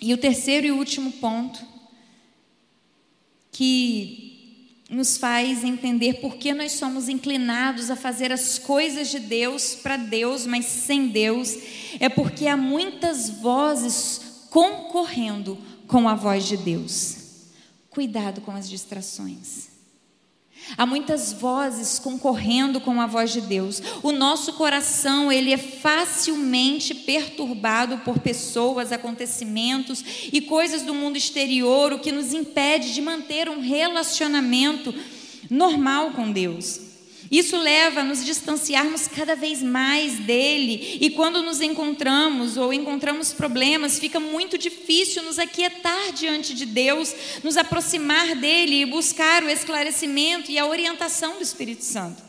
E 0.00 0.14
o 0.14 0.18
terceiro 0.18 0.66
e 0.66 0.70
último 0.70 1.12
ponto, 1.12 1.64
que 3.50 4.31
nos 4.92 5.16
faz 5.16 5.64
entender 5.64 6.20
por 6.20 6.36
que 6.36 6.52
nós 6.52 6.72
somos 6.72 7.08
inclinados 7.08 7.90
a 7.90 7.96
fazer 7.96 8.30
as 8.30 8.58
coisas 8.58 9.08
de 9.08 9.18
Deus 9.18 9.74
para 9.74 9.96
Deus, 9.96 10.44
mas 10.44 10.66
sem 10.66 11.08
Deus, 11.08 11.56
é 11.98 12.10
porque 12.10 12.46
há 12.46 12.58
muitas 12.58 13.30
vozes 13.30 14.20
concorrendo 14.50 15.56
com 15.86 16.06
a 16.06 16.14
voz 16.14 16.46
de 16.46 16.58
Deus. 16.58 17.16
Cuidado 17.88 18.42
com 18.42 18.52
as 18.52 18.68
distrações. 18.68 19.71
Há 20.76 20.86
muitas 20.86 21.32
vozes 21.32 21.98
concorrendo 21.98 22.80
com 22.80 23.00
a 23.00 23.06
voz 23.06 23.32
de 23.32 23.40
Deus. 23.40 23.82
O 24.02 24.12
nosso 24.12 24.52
coração, 24.54 25.30
ele 25.30 25.52
é 25.52 25.58
facilmente 25.58 26.94
perturbado 26.94 27.98
por 27.98 28.18
pessoas, 28.18 28.92
acontecimentos 28.92 30.04
e 30.32 30.40
coisas 30.40 30.82
do 30.82 30.94
mundo 30.94 31.16
exterior, 31.16 31.92
o 31.92 31.98
que 31.98 32.12
nos 32.12 32.32
impede 32.32 32.94
de 32.94 33.02
manter 33.02 33.48
um 33.48 33.60
relacionamento 33.60 34.94
normal 35.50 36.12
com 36.12 36.30
Deus. 36.30 36.91
Isso 37.32 37.56
leva 37.56 38.02
a 38.02 38.04
nos 38.04 38.22
distanciarmos 38.22 39.08
cada 39.08 39.34
vez 39.34 39.62
mais 39.62 40.18
dele, 40.18 40.98
e 41.00 41.08
quando 41.08 41.42
nos 41.42 41.62
encontramos 41.62 42.58
ou 42.58 42.74
encontramos 42.74 43.32
problemas, 43.32 43.98
fica 43.98 44.20
muito 44.20 44.58
difícil 44.58 45.22
nos 45.22 45.38
aquietar 45.38 46.12
diante 46.12 46.52
de 46.52 46.66
Deus, 46.66 47.14
nos 47.42 47.56
aproximar 47.56 48.36
dele 48.36 48.82
e 48.82 48.86
buscar 48.86 49.42
o 49.42 49.48
esclarecimento 49.48 50.50
e 50.50 50.58
a 50.58 50.66
orientação 50.66 51.38
do 51.38 51.42
Espírito 51.42 51.84
Santo. 51.84 52.22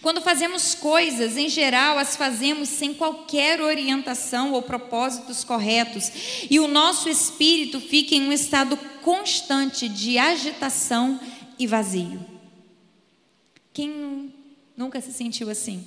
Quando 0.00 0.22
fazemos 0.22 0.74
coisas, 0.74 1.36
em 1.36 1.50
geral, 1.50 1.98
as 1.98 2.16
fazemos 2.16 2.70
sem 2.70 2.94
qualquer 2.94 3.60
orientação 3.60 4.54
ou 4.54 4.62
propósitos 4.62 5.44
corretos, 5.44 6.10
e 6.48 6.58
o 6.58 6.66
nosso 6.66 7.10
espírito 7.10 7.78
fica 7.78 8.14
em 8.14 8.22
um 8.22 8.32
estado 8.32 8.74
constante 9.02 9.86
de 9.86 10.16
agitação 10.16 11.20
e 11.58 11.66
vazio. 11.66 12.37
Quem 13.78 14.34
nunca 14.76 15.00
se 15.00 15.12
sentiu 15.12 15.48
assim? 15.48 15.86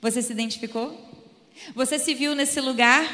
Você 0.00 0.22
se 0.22 0.30
identificou? 0.30 0.96
Você 1.74 1.98
se 1.98 2.14
viu 2.14 2.36
nesse 2.36 2.60
lugar 2.60 3.04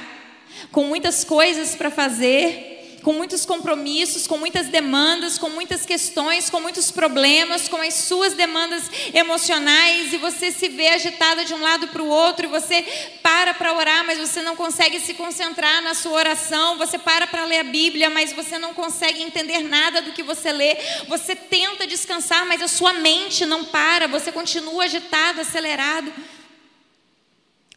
com 0.71 0.85
muitas 0.85 1.25
coisas 1.25 1.75
para 1.75 1.91
fazer, 1.91 2.80
com 3.03 3.13
muitos 3.13 3.47
compromissos, 3.47 4.27
com 4.27 4.37
muitas 4.37 4.69
demandas, 4.69 5.39
com 5.39 5.49
muitas 5.49 5.87
questões, 5.87 6.51
com 6.51 6.61
muitos 6.61 6.91
problemas, 6.91 7.69
com 7.69 7.77
as 7.77 7.95
suas 7.95 8.35
demandas 8.35 8.85
emocionais, 9.13 10.13
e 10.13 10.17
você 10.17 10.51
se 10.51 10.69
vê 10.69 10.89
agitada 10.89 11.45
de 11.45 11.55
um 11.55 11.61
lado 11.61 11.89
para 11.89 12.03
o 12.03 12.09
outro, 12.09 12.47
e 12.47 12.49
você 12.49 12.83
para 13.23 13.55
para 13.55 13.73
orar, 13.73 14.05
mas 14.07 14.19
você 14.19 14.43
não 14.43 14.55
consegue 14.55 15.01
se 15.01 15.15
concentrar 15.15 15.83
na 15.83 15.95
sua 15.95 16.13
oração, 16.13 16.77
você 16.79 16.99
para 16.99 17.27
para 17.27 17.45
ler 17.45 17.61
a 17.61 17.65
Bíblia, 17.65 18.11
mas 18.11 18.33
você 18.33 18.59
não 18.59 18.75
consegue 18.75 19.23
entender 19.23 19.63
nada 19.63 20.03
do 20.03 20.13
que 20.13 20.23
você 20.23 20.53
lê, 20.53 20.77
você 21.09 21.35
tenta 21.35 21.87
descansar, 21.87 22.47
mas 22.47 22.63
a 22.63 22.69
sua 22.69 22.93
mente 22.93 23.47
não 23.47 23.65
para, 23.65 24.07
você 24.07 24.31
continua 24.31 24.85
agitado, 24.85 25.41
acelerado. 25.41 26.13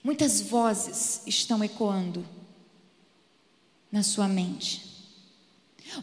Muitas 0.04 0.42
vozes 0.42 1.22
estão 1.26 1.64
ecoando 1.64 2.26
na 3.90 4.04
sua 4.04 4.28
mente. 4.28 4.93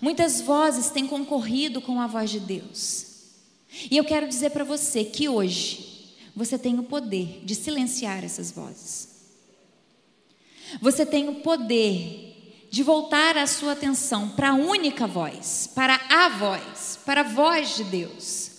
Muitas 0.00 0.40
vozes 0.40 0.90
têm 0.90 1.06
concorrido 1.06 1.80
com 1.80 2.00
a 2.00 2.06
voz 2.06 2.30
de 2.30 2.40
Deus. 2.40 3.06
E 3.90 3.96
eu 3.96 4.04
quero 4.04 4.28
dizer 4.28 4.50
para 4.50 4.64
você 4.64 5.04
que 5.04 5.28
hoje 5.28 6.14
você 6.34 6.58
tem 6.58 6.78
o 6.78 6.82
poder 6.82 7.42
de 7.44 7.54
silenciar 7.54 8.24
essas 8.24 8.50
vozes. 8.50 9.08
Você 10.80 11.04
tem 11.04 11.28
o 11.28 11.36
poder 11.36 12.66
de 12.70 12.82
voltar 12.82 13.36
a 13.36 13.46
sua 13.46 13.72
atenção 13.72 14.28
para 14.30 14.50
a 14.50 14.54
única 14.54 15.06
voz, 15.06 15.68
para 15.74 16.00
a 16.08 16.28
voz, 16.28 16.98
para 17.04 17.22
a 17.22 17.24
voz 17.24 17.76
de 17.76 17.84
Deus. 17.84 18.50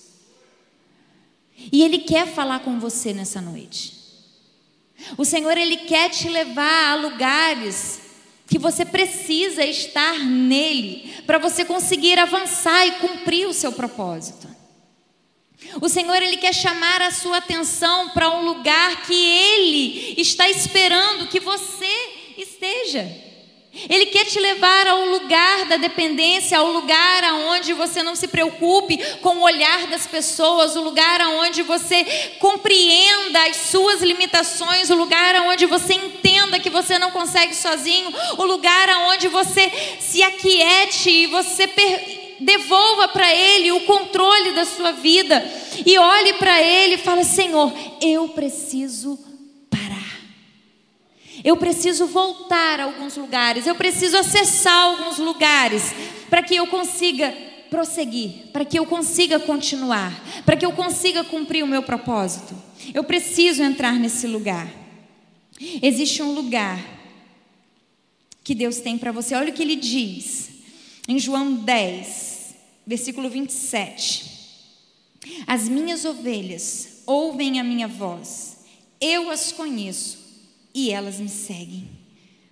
E 1.71 1.83
Ele 1.83 1.99
quer 1.99 2.27
falar 2.27 2.59
com 2.59 2.79
você 2.79 3.13
nessa 3.13 3.39
noite. 3.39 3.99
O 5.17 5.23
Senhor, 5.23 5.57
Ele 5.57 5.77
quer 5.77 6.09
te 6.09 6.27
levar 6.27 6.91
a 6.91 6.95
lugares 6.95 8.01
que 8.51 8.59
você 8.59 8.83
precisa 8.83 9.63
estar 9.63 10.19
nele 10.19 11.09
para 11.25 11.37
você 11.37 11.63
conseguir 11.63 12.19
avançar 12.19 12.85
e 12.85 12.91
cumprir 12.99 13.47
o 13.47 13.53
seu 13.53 13.71
propósito. 13.71 14.45
O 15.81 15.87
Senhor 15.87 16.21
ele 16.21 16.35
quer 16.35 16.53
chamar 16.53 17.01
a 17.01 17.11
sua 17.11 17.37
atenção 17.37 18.09
para 18.09 18.29
um 18.29 18.43
lugar 18.43 19.03
que 19.03 19.13
ele 19.13 20.15
está 20.17 20.49
esperando 20.49 21.29
que 21.29 21.39
você 21.39 21.85
esteja. 22.37 23.30
Ele 23.89 24.07
quer 24.07 24.25
te 24.25 24.37
levar 24.37 24.85
ao 24.85 25.05
lugar 25.05 25.65
da 25.65 25.77
dependência, 25.77 26.57
ao 26.57 26.71
lugar 26.71 27.23
aonde 27.23 27.71
você 27.71 28.03
não 28.03 28.15
se 28.15 28.27
preocupe 28.27 28.97
com 29.21 29.37
o 29.37 29.43
olhar 29.43 29.87
das 29.87 30.05
pessoas, 30.05 30.75
o 30.75 30.81
lugar 30.81 31.21
aonde 31.21 31.63
você 31.63 32.03
compreenda 32.39 33.41
as 33.47 33.55
suas 33.55 34.01
limitações, 34.01 34.89
o 34.89 34.95
lugar 34.95 35.35
aonde 35.35 35.65
você 35.65 35.93
entenda 35.93 36.59
que 36.59 36.69
você 36.69 36.99
não 36.99 37.11
consegue 37.11 37.55
sozinho, 37.55 38.13
o 38.37 38.43
lugar 38.43 38.89
aonde 38.89 39.29
você 39.29 39.71
se 40.01 40.21
aquiete 40.21 41.09
e 41.09 41.27
você 41.27 41.65
devolva 42.41 43.07
para 43.07 43.33
ele 43.33 43.71
o 43.71 43.85
controle 43.85 44.51
da 44.51 44.65
sua 44.65 44.91
vida 44.91 45.49
e 45.85 45.97
olhe 45.97 46.33
para 46.33 46.61
ele 46.61 46.95
e 46.95 46.97
fala: 46.97 47.23
Senhor, 47.23 47.71
eu 48.01 48.27
preciso 48.29 49.17
eu 51.43 51.57
preciso 51.57 52.07
voltar 52.07 52.79
a 52.79 52.83
alguns 52.85 53.17
lugares, 53.17 53.65
eu 53.65 53.75
preciso 53.75 54.17
acessar 54.17 54.73
alguns 54.73 55.17
lugares 55.17 55.83
para 56.29 56.43
que 56.43 56.55
eu 56.55 56.67
consiga 56.67 57.35
prosseguir, 57.69 58.51
para 58.51 58.65
que 58.65 58.77
eu 58.77 58.85
consiga 58.85 59.39
continuar, 59.39 60.43
para 60.45 60.57
que 60.57 60.65
eu 60.65 60.73
consiga 60.73 61.23
cumprir 61.23 61.63
o 61.63 61.67
meu 61.67 61.81
propósito. 61.81 62.55
Eu 62.93 63.03
preciso 63.03 63.63
entrar 63.63 63.93
nesse 63.93 64.27
lugar. 64.27 64.67
Existe 65.81 66.21
um 66.21 66.33
lugar 66.33 66.79
que 68.43 68.53
Deus 68.53 68.77
tem 68.79 68.97
para 68.97 69.11
você. 69.11 69.35
Olha 69.35 69.51
o 69.51 69.53
que 69.53 69.61
ele 69.61 69.75
diz 69.75 70.49
em 71.07 71.17
João 71.17 71.53
10, 71.53 72.55
versículo 72.85 73.29
27. 73.29 74.31
As 75.47 75.69
minhas 75.69 76.03
ovelhas 76.03 77.03
ouvem 77.05 77.59
a 77.59 77.63
minha 77.63 77.87
voz, 77.87 78.57
eu 78.99 79.29
as 79.29 79.51
conheço 79.51 80.20
e 80.73 80.91
elas 80.91 81.19
me 81.19 81.29
seguem. 81.29 81.89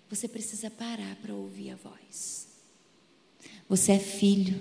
Você 0.10 0.28
precisa 0.28 0.70
parar 0.70 1.16
para 1.18 1.34
ouvir 1.34 1.72
a 1.72 1.76
voz. 1.76 2.48
Você 3.68 3.94
é 3.94 4.00
filho. 4.00 4.60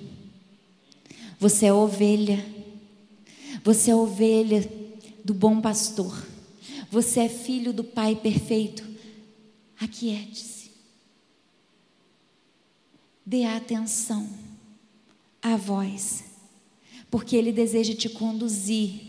Você 1.40 1.66
é 1.66 1.73
ovelha. 1.73 2.44
Você 3.64 3.90
é 3.90 3.94
ovelha 3.94 4.68
do 5.25 5.33
bom 5.33 5.61
pastor. 5.61 6.27
Você 6.90 7.21
é 7.21 7.29
filho 7.29 7.73
do 7.73 7.83
Pai 7.83 8.16
perfeito. 8.16 8.87
Aquiete-se. 9.81 10.71
Dê 13.25 13.44
atenção 13.44 14.29
à 15.42 15.55
voz, 15.57 16.25
porque 17.11 17.37
Ele 17.37 17.53
deseja 17.53 17.94
te 17.94 18.09
conduzir 18.09 19.08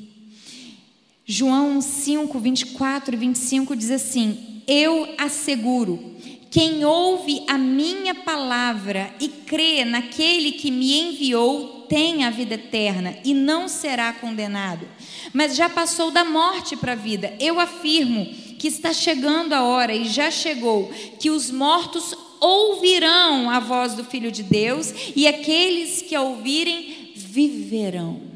João 1.31 1.79
5, 1.79 2.39
24 2.39 3.13
e 3.13 3.17
25 3.19 3.75
diz 3.75 3.91
assim: 3.91 4.63
Eu 4.65 5.07
asseguro, 5.15 6.15
quem 6.49 6.83
ouve 6.83 7.43
a 7.47 7.55
minha 7.55 8.15
palavra 8.15 9.13
e 9.19 9.27
crê 9.27 9.85
naquele 9.85 10.53
que 10.53 10.71
me 10.71 10.99
enviou 10.99 11.85
tem 11.87 12.23
a 12.23 12.31
vida 12.31 12.55
eterna 12.55 13.15
e 13.23 13.35
não 13.35 13.67
será 13.67 14.11
condenado, 14.11 14.87
mas 15.31 15.55
já 15.55 15.69
passou 15.69 16.09
da 16.09 16.25
morte 16.25 16.75
para 16.75 16.93
a 16.93 16.95
vida. 16.95 17.31
Eu 17.39 17.59
afirmo 17.59 18.25
que 18.57 18.67
está 18.67 18.91
chegando 18.91 19.53
a 19.53 19.61
hora 19.61 19.93
e 19.93 20.05
já 20.05 20.31
chegou 20.31 20.91
que 21.19 21.29
os 21.29 21.51
mortos 21.51 22.11
ouvirão 22.39 23.51
a 23.51 23.59
voz 23.59 23.93
do 23.93 24.03
Filho 24.03 24.31
de 24.31 24.41
Deus 24.41 24.91
e 25.15 25.27
aqueles 25.27 26.01
que 26.01 26.15
a 26.15 26.23
ouvirem 26.23 27.13
viverão. 27.15 28.28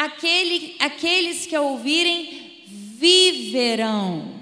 Aquele, 0.00 0.76
aqueles 0.78 1.44
que 1.44 1.54
a 1.54 1.60
ouvirem 1.60 2.64
viverão. 2.96 4.34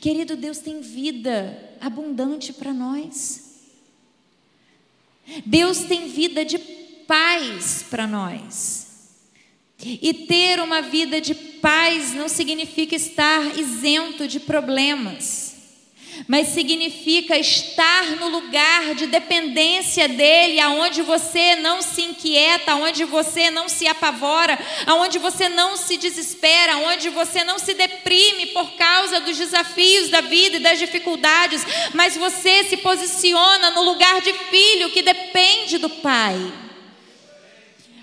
Querido 0.00 0.34
Deus 0.34 0.60
tem 0.60 0.80
vida 0.80 1.76
abundante 1.78 2.54
para 2.54 2.72
nós. 2.72 3.66
Deus 5.44 5.80
tem 5.80 6.08
vida 6.08 6.42
de 6.42 6.56
paz 7.06 7.84
para 7.90 8.06
nós. 8.06 8.86
E 9.84 10.14
ter 10.26 10.58
uma 10.58 10.80
vida 10.80 11.20
de 11.20 11.34
paz 11.34 12.14
não 12.14 12.26
significa 12.26 12.96
estar 12.96 13.58
isento 13.58 14.26
de 14.26 14.40
problemas 14.40 15.47
mas 16.26 16.48
significa 16.48 17.36
estar 17.36 18.16
no 18.16 18.28
lugar 18.28 18.94
de 18.94 19.06
dependência 19.06 20.08
dele, 20.08 20.60
aonde 20.60 21.02
você 21.02 21.56
não 21.56 21.80
se 21.80 22.02
inquieta, 22.02 22.72
aonde 22.72 23.04
você 23.04 23.50
não 23.50 23.68
se 23.68 23.86
apavora, 23.86 24.58
aonde 24.86 25.18
você 25.18 25.48
não 25.48 25.76
se 25.76 25.96
desespera, 25.96 26.74
aonde 26.74 27.08
você 27.10 27.44
não 27.44 27.58
se 27.58 27.74
deprime 27.74 28.46
por 28.46 28.72
causa 28.72 29.20
dos 29.20 29.36
desafios 29.36 30.08
da 30.10 30.20
vida 30.20 30.56
e 30.56 30.60
das 30.60 30.78
dificuldades, 30.78 31.64
mas 31.94 32.16
você 32.16 32.64
se 32.64 32.76
posiciona 32.78 33.70
no 33.70 33.82
lugar 33.82 34.20
de 34.20 34.32
filho 34.32 34.90
que 34.90 35.02
depende 35.02 35.78
do 35.78 35.88
pai. 35.88 36.67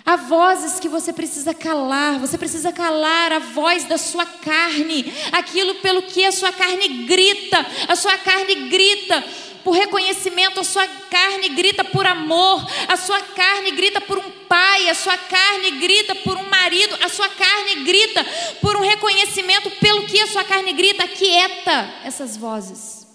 Há 0.05 0.17
vozes 0.17 0.79
que 0.79 0.87
você 0.87 1.11
precisa 1.11 1.51
calar, 1.51 2.19
você 2.19 2.37
precisa 2.37 2.71
calar 2.71 3.33
a 3.33 3.39
voz 3.39 3.85
da 3.85 3.97
sua 3.97 4.23
carne, 4.23 5.11
aquilo 5.31 5.75
pelo 5.75 6.03
que 6.03 6.23
a 6.23 6.31
sua 6.31 6.51
carne 6.51 7.05
grita, 7.05 7.65
a 7.87 7.95
sua 7.95 8.15
carne 8.19 8.69
grita 8.69 9.23
por 9.63 9.71
reconhecimento, 9.71 10.59
a 10.59 10.63
sua 10.63 10.87
carne 10.87 11.49
grita 11.49 11.83
por 11.83 12.05
amor, 12.05 12.63
a 12.87 12.95
sua 12.95 13.19
carne 13.19 13.71
grita 13.71 13.99
por 13.99 14.19
um 14.19 14.29
pai, 14.47 14.89
a 14.89 14.93
sua 14.93 15.17
carne 15.17 15.71
grita 15.71 16.13
por 16.13 16.37
um 16.37 16.49
marido, 16.51 16.95
a 17.03 17.09
sua 17.09 17.27
carne 17.27 17.83
grita 17.83 18.23
por 18.61 18.77
um 18.77 18.81
reconhecimento, 18.81 19.71
pelo 19.81 20.05
que 20.05 20.21
a 20.21 20.27
sua 20.27 20.43
carne 20.43 20.71
grita, 20.73 21.07
quieta 21.07 21.89
essas 22.03 22.37
vozes. 22.37 23.07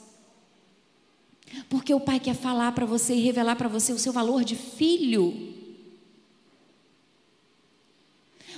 Porque 1.68 1.94
o 1.94 2.00
pai 2.00 2.18
quer 2.18 2.35
falar 2.35 2.72
para 2.72 2.85
você 2.85 3.14
e 3.14 3.20
revelar 3.20 3.55
para 3.55 3.68
você 3.68 3.92
o 3.92 3.98
seu 3.98 4.12
valor 4.12 4.42
de 4.42 4.57
filho. 4.57 5.49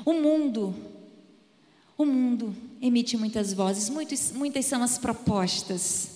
O 0.04 0.12
mundo, 0.12 0.74
o 1.96 2.04
mundo 2.04 2.54
emite 2.80 3.16
muitas 3.16 3.52
vozes, 3.52 3.88
muitos, 3.88 4.32
muitas 4.32 4.64
são 4.66 4.82
as 4.82 4.98
propostas. 4.98 6.12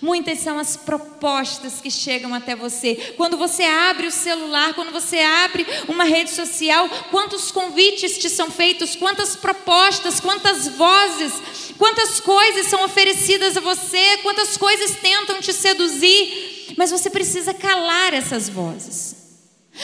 Muitas 0.00 0.38
são 0.38 0.58
as 0.58 0.76
propostas 0.76 1.80
que 1.80 1.90
chegam 1.90 2.32
até 2.32 2.54
você. 2.54 3.14
Quando 3.16 3.36
você 3.36 3.64
abre 3.64 4.06
o 4.06 4.10
celular, 4.10 4.74
quando 4.74 4.92
você 4.92 5.18
abre 5.18 5.66
uma 5.88 6.04
rede 6.04 6.30
social, 6.30 6.88
quantos 7.10 7.50
convites 7.50 8.18
te 8.18 8.30
são 8.30 8.50
feitos, 8.50 8.94
quantas 8.94 9.34
propostas, 9.34 10.20
quantas 10.20 10.68
vozes, 10.68 11.32
quantas 11.76 12.20
coisas 12.20 12.66
são 12.66 12.84
oferecidas 12.84 13.56
a 13.56 13.60
você, 13.60 14.18
quantas 14.18 14.56
coisas 14.56 14.96
tentam 14.96 15.40
te 15.40 15.52
seduzir, 15.52 16.74
mas 16.76 16.90
você 16.90 17.10
precisa 17.10 17.52
calar 17.52 18.14
essas 18.14 18.48
vozes. 18.48 19.13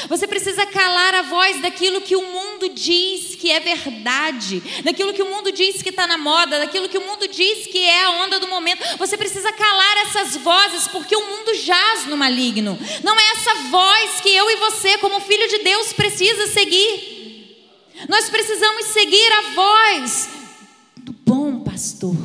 Você 0.09 0.27
precisa 0.27 0.65
calar 0.67 1.15
a 1.15 1.23
voz 1.23 1.61
daquilo 1.61 2.01
que 2.01 2.15
o 2.15 2.23
mundo 2.23 2.69
diz 2.69 3.35
que 3.35 3.51
é 3.51 3.59
verdade, 3.59 4.63
daquilo 4.85 5.13
que 5.13 5.23
o 5.23 5.29
mundo 5.29 5.51
diz 5.51 5.83
que 5.83 5.89
está 5.89 6.07
na 6.07 6.17
moda, 6.17 6.61
daquilo 6.61 6.89
que 6.89 6.97
o 6.97 7.05
mundo 7.05 7.27
diz 7.27 7.67
que 7.67 7.79
é 7.79 8.05
a 8.05 8.11
onda 8.11 8.39
do 8.39 8.47
momento. 8.47 8.85
Você 8.99 9.17
precisa 9.17 9.53
calar 9.53 9.97
essas 10.07 10.37
vozes, 10.37 10.87
porque 10.89 11.17
o 11.17 11.27
mundo 11.27 11.55
jaz 11.57 12.07
no 12.07 12.17
maligno. 12.17 12.79
Não 13.03 13.19
é 13.19 13.31
essa 13.33 13.55
voz 13.69 14.21
que 14.21 14.29
eu 14.29 14.49
e 14.49 14.57
você, 14.57 14.97
como 14.99 15.21
filho 15.21 15.49
de 15.49 15.59
Deus, 15.59 15.93
precisa 15.93 16.47
seguir. 16.47 17.19
Nós 18.09 18.31
precisamos 18.31 18.87
seguir 18.87 19.33
a 19.33 19.43
voz 19.51 20.29
do 20.99 21.13
bom 21.13 21.61
pastor 21.61 22.17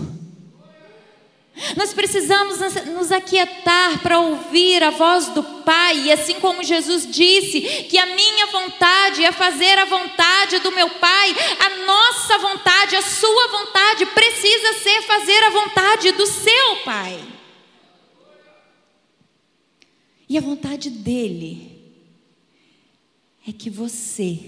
nós 1.77 1.93
precisamos 1.93 2.59
nos 2.87 3.11
aquietar 3.11 4.01
para 4.01 4.19
ouvir 4.19 4.83
a 4.83 4.89
voz 4.89 5.27
do 5.29 5.41
Pai, 5.41 6.07
e 6.07 6.11
assim 6.11 6.39
como 6.39 6.63
Jesus 6.63 7.07
disse 7.09 7.61
que 7.89 7.97
a 7.97 8.05
minha 8.07 8.47
vontade 8.47 9.23
é 9.23 9.31
fazer 9.31 9.79
a 9.79 9.85
vontade 9.85 10.59
do 10.59 10.71
meu 10.73 10.89
Pai, 10.89 11.35
a 11.59 11.85
nossa 11.85 12.37
vontade, 12.39 12.97
a 12.97 13.01
sua 13.01 13.47
vontade 13.47 14.05
precisa 14.07 14.73
ser 14.73 15.01
fazer 15.03 15.43
a 15.43 15.49
vontade 15.49 16.11
do 16.11 16.27
seu 16.27 16.75
Pai. 16.83 17.19
E 20.27 20.37
a 20.37 20.41
vontade 20.41 20.89
dele 20.89 21.71
é 23.47 23.53
que 23.53 23.69
você 23.69 24.39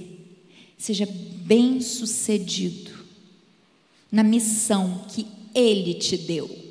seja 0.78 1.08
bem-sucedido 1.10 2.92
na 4.12 4.24
missão 4.24 5.06
que 5.14 5.26
ele 5.56 5.94
te 5.94 6.18
deu. 6.18 6.67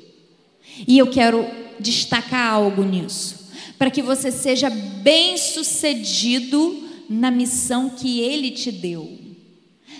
E 0.87 0.97
eu 0.97 1.09
quero 1.09 1.45
destacar 1.79 2.53
algo 2.53 2.83
nisso, 2.83 3.51
para 3.77 3.91
que 3.91 4.01
você 4.01 4.31
seja 4.31 4.69
bem-sucedido 4.69 6.87
na 7.09 7.31
missão 7.31 7.89
que 7.89 8.19
ele 8.19 8.51
te 8.51 8.71
deu. 8.71 9.19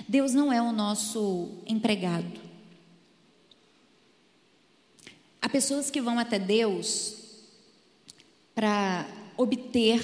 Deus 0.07 0.33
não 0.33 0.51
é 0.51 0.61
o 0.61 0.71
nosso 0.71 1.49
empregado. 1.65 2.47
Há 5.41 5.49
pessoas 5.49 5.89
que 5.89 6.01
vão 6.01 6.19
até 6.19 6.39
Deus 6.39 7.15
para 8.53 9.07
obter 9.37 10.01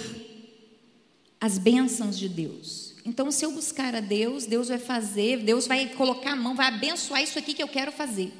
as 1.40 1.58
bênçãos 1.58 2.18
de 2.18 2.30
Deus. 2.30 2.94
Então, 3.06 3.30
se 3.32 3.46
eu 3.46 3.52
buscar 3.52 3.94
a 3.96 4.00
Deus, 4.00 4.46
Deus 4.46 4.70
vai 4.70 4.78
fazer, 4.78 5.40
Deus 5.40 5.68
vai 5.68 5.90
colocar 5.90 6.32
a 6.32 6.36
mão, 6.36 6.56
vai 6.56 6.68
abençoar 6.68 7.22
isso 7.22 7.38
aqui 7.38 7.54
que 7.54 7.62
eu 7.62 7.68
quero 7.68 7.92
fazer. 7.92 8.32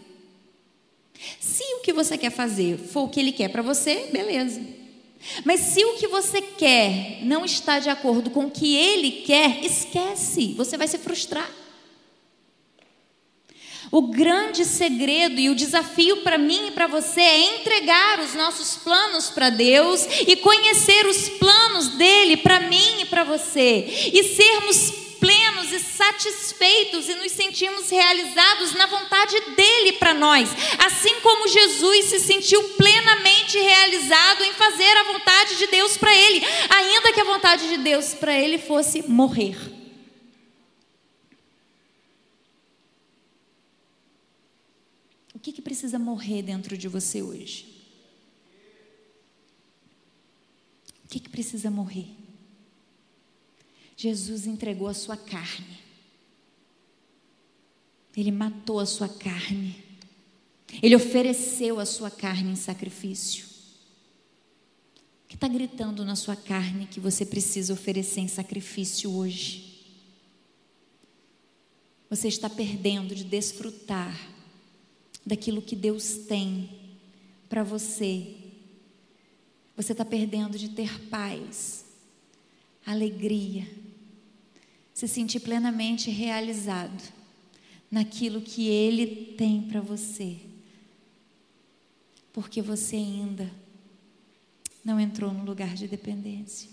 Se 1.40 1.64
o 1.76 1.82
que 1.82 1.94
você 1.94 2.18
quer 2.18 2.32
fazer 2.32 2.78
for 2.78 3.04
o 3.04 3.10
que 3.10 3.20
Ele 3.20 3.32
quer 3.32 3.50
para 3.50 3.62
você, 3.62 4.10
beleza. 4.12 4.62
Mas 5.46 5.62
se 5.62 5.84
o 5.86 5.96
que 5.96 6.08
você 6.08 6.42
quer 6.42 7.20
não 7.24 7.46
está 7.46 7.80
de 7.80 7.90
acordo 7.90 8.30
com 8.30 8.46
o 8.46 8.52
que 8.52 8.76
Ele 8.76 9.24
quer, 9.26 9.64
esquece, 9.64 10.54
você 10.54 10.78
vai 10.78 10.88
se 10.88 10.98
frustrar. 10.98 11.50
O 13.92 14.02
grande 14.02 14.66
segredo 14.66 15.40
e 15.40 15.52
o 15.52 15.56
desafio 15.56 16.18
para 16.24 16.38
mim 16.38 16.70
e 16.70 16.72
para 16.72 16.88
você 16.88 17.22
é 17.22 17.60
entregar 17.60 18.20
os 18.22 18.34
nossos 18.34 18.76
planos 18.78 19.30
para 19.30 19.52
Deus 19.52 20.08
e 20.28 20.36
conhecer 20.36 21.06
os 21.06 21.30
planos 21.30 21.90
dele 21.90 22.38
para 22.38 22.62
mim 22.62 23.02
e 23.02 23.06
para 23.06 23.24
você 23.24 23.86
e 24.12 24.24
sermos 24.24 25.03
plenos 25.24 25.72
e 25.72 25.80
satisfeitos 25.80 27.08
e 27.08 27.16
nos 27.16 27.32
sentirmos 27.32 27.90
realizados 27.90 28.74
na 28.74 28.86
vontade 28.88 29.40
dele 29.56 29.94
para 29.94 30.14
nós, 30.14 30.50
assim 30.86 31.22
como 31.22 31.48
Jesus 31.48 32.06
se 32.06 32.20
sentiu 32.20 32.62
plenamente 32.72 33.58
realizado 33.58 34.44
em 34.44 34.52
fazer 34.54 34.98
a 34.98 35.14
vontade 35.14 35.56
de 35.56 35.68
Deus 35.68 35.96
para 35.96 36.14
ele, 36.14 36.44
ainda 36.70 37.14
que 37.14 37.22
a 37.22 37.26
vontade 37.26 37.70
de 37.70 37.78
Deus 37.78 38.14
para 38.14 38.38
ele 38.38 38.58
fosse 38.58 39.02
morrer. 39.04 39.74
que, 45.44 45.52
que 45.52 45.62
precisa 45.62 46.00
morrer 46.00 46.42
dentro 46.42 46.78
de 46.78 46.88
você 46.88 47.22
hoje? 47.22 47.66
O 51.04 51.08
que, 51.10 51.20
que 51.20 51.30
precisa 51.30 51.70
morrer? 51.70 52.23
Jesus 54.04 54.46
entregou 54.46 54.90
a 54.90 54.94
sua 54.94 55.16
carne. 55.16 55.80
Ele 58.18 58.34
matou 58.34 58.82
a 58.82 58.86
sua 58.86 59.08
carne. 59.08 59.82
Ele 60.82 60.94
ofereceu 60.94 61.80
a 61.80 61.86
sua 61.86 62.12
carne 62.12 62.52
em 62.52 62.56
sacrifício. 62.58 63.46
O 65.24 65.30
que 65.30 65.36
está 65.36 65.48
gritando 65.48 66.04
na 66.04 66.18
sua 66.18 66.36
carne 66.36 66.86
que 66.86 67.00
você 67.00 67.26
precisa 67.26 67.72
oferecer 67.72 68.20
em 68.20 68.28
sacrifício 68.28 69.10
hoje? 69.10 69.86
Você 72.10 72.28
está 72.28 72.50
perdendo 72.50 73.16
de 73.16 73.24
desfrutar 73.24 74.14
daquilo 75.26 75.62
que 75.62 75.78
Deus 75.78 76.18
tem 76.28 76.70
para 77.48 77.64
você. 77.64 78.36
Você 79.78 79.94
está 79.94 80.04
perdendo 80.04 80.58
de 80.58 80.68
ter 80.72 81.00
paz, 81.08 81.86
alegria, 82.86 83.66
se 85.04 85.16
sentir 85.16 85.42
plenamente 85.42 86.10
realizado 86.10 87.12
naquilo 87.92 88.40
que 88.40 88.70
Ele 88.70 89.36
tem 89.38 89.62
para 89.64 89.82
você, 89.82 90.38
porque 92.32 92.62
você 92.62 92.96
ainda 92.96 93.52
não 94.84 94.98
entrou 94.98 95.34
no 95.34 95.44
lugar 95.44 95.76
de 95.76 95.90
dependência. 95.90 96.70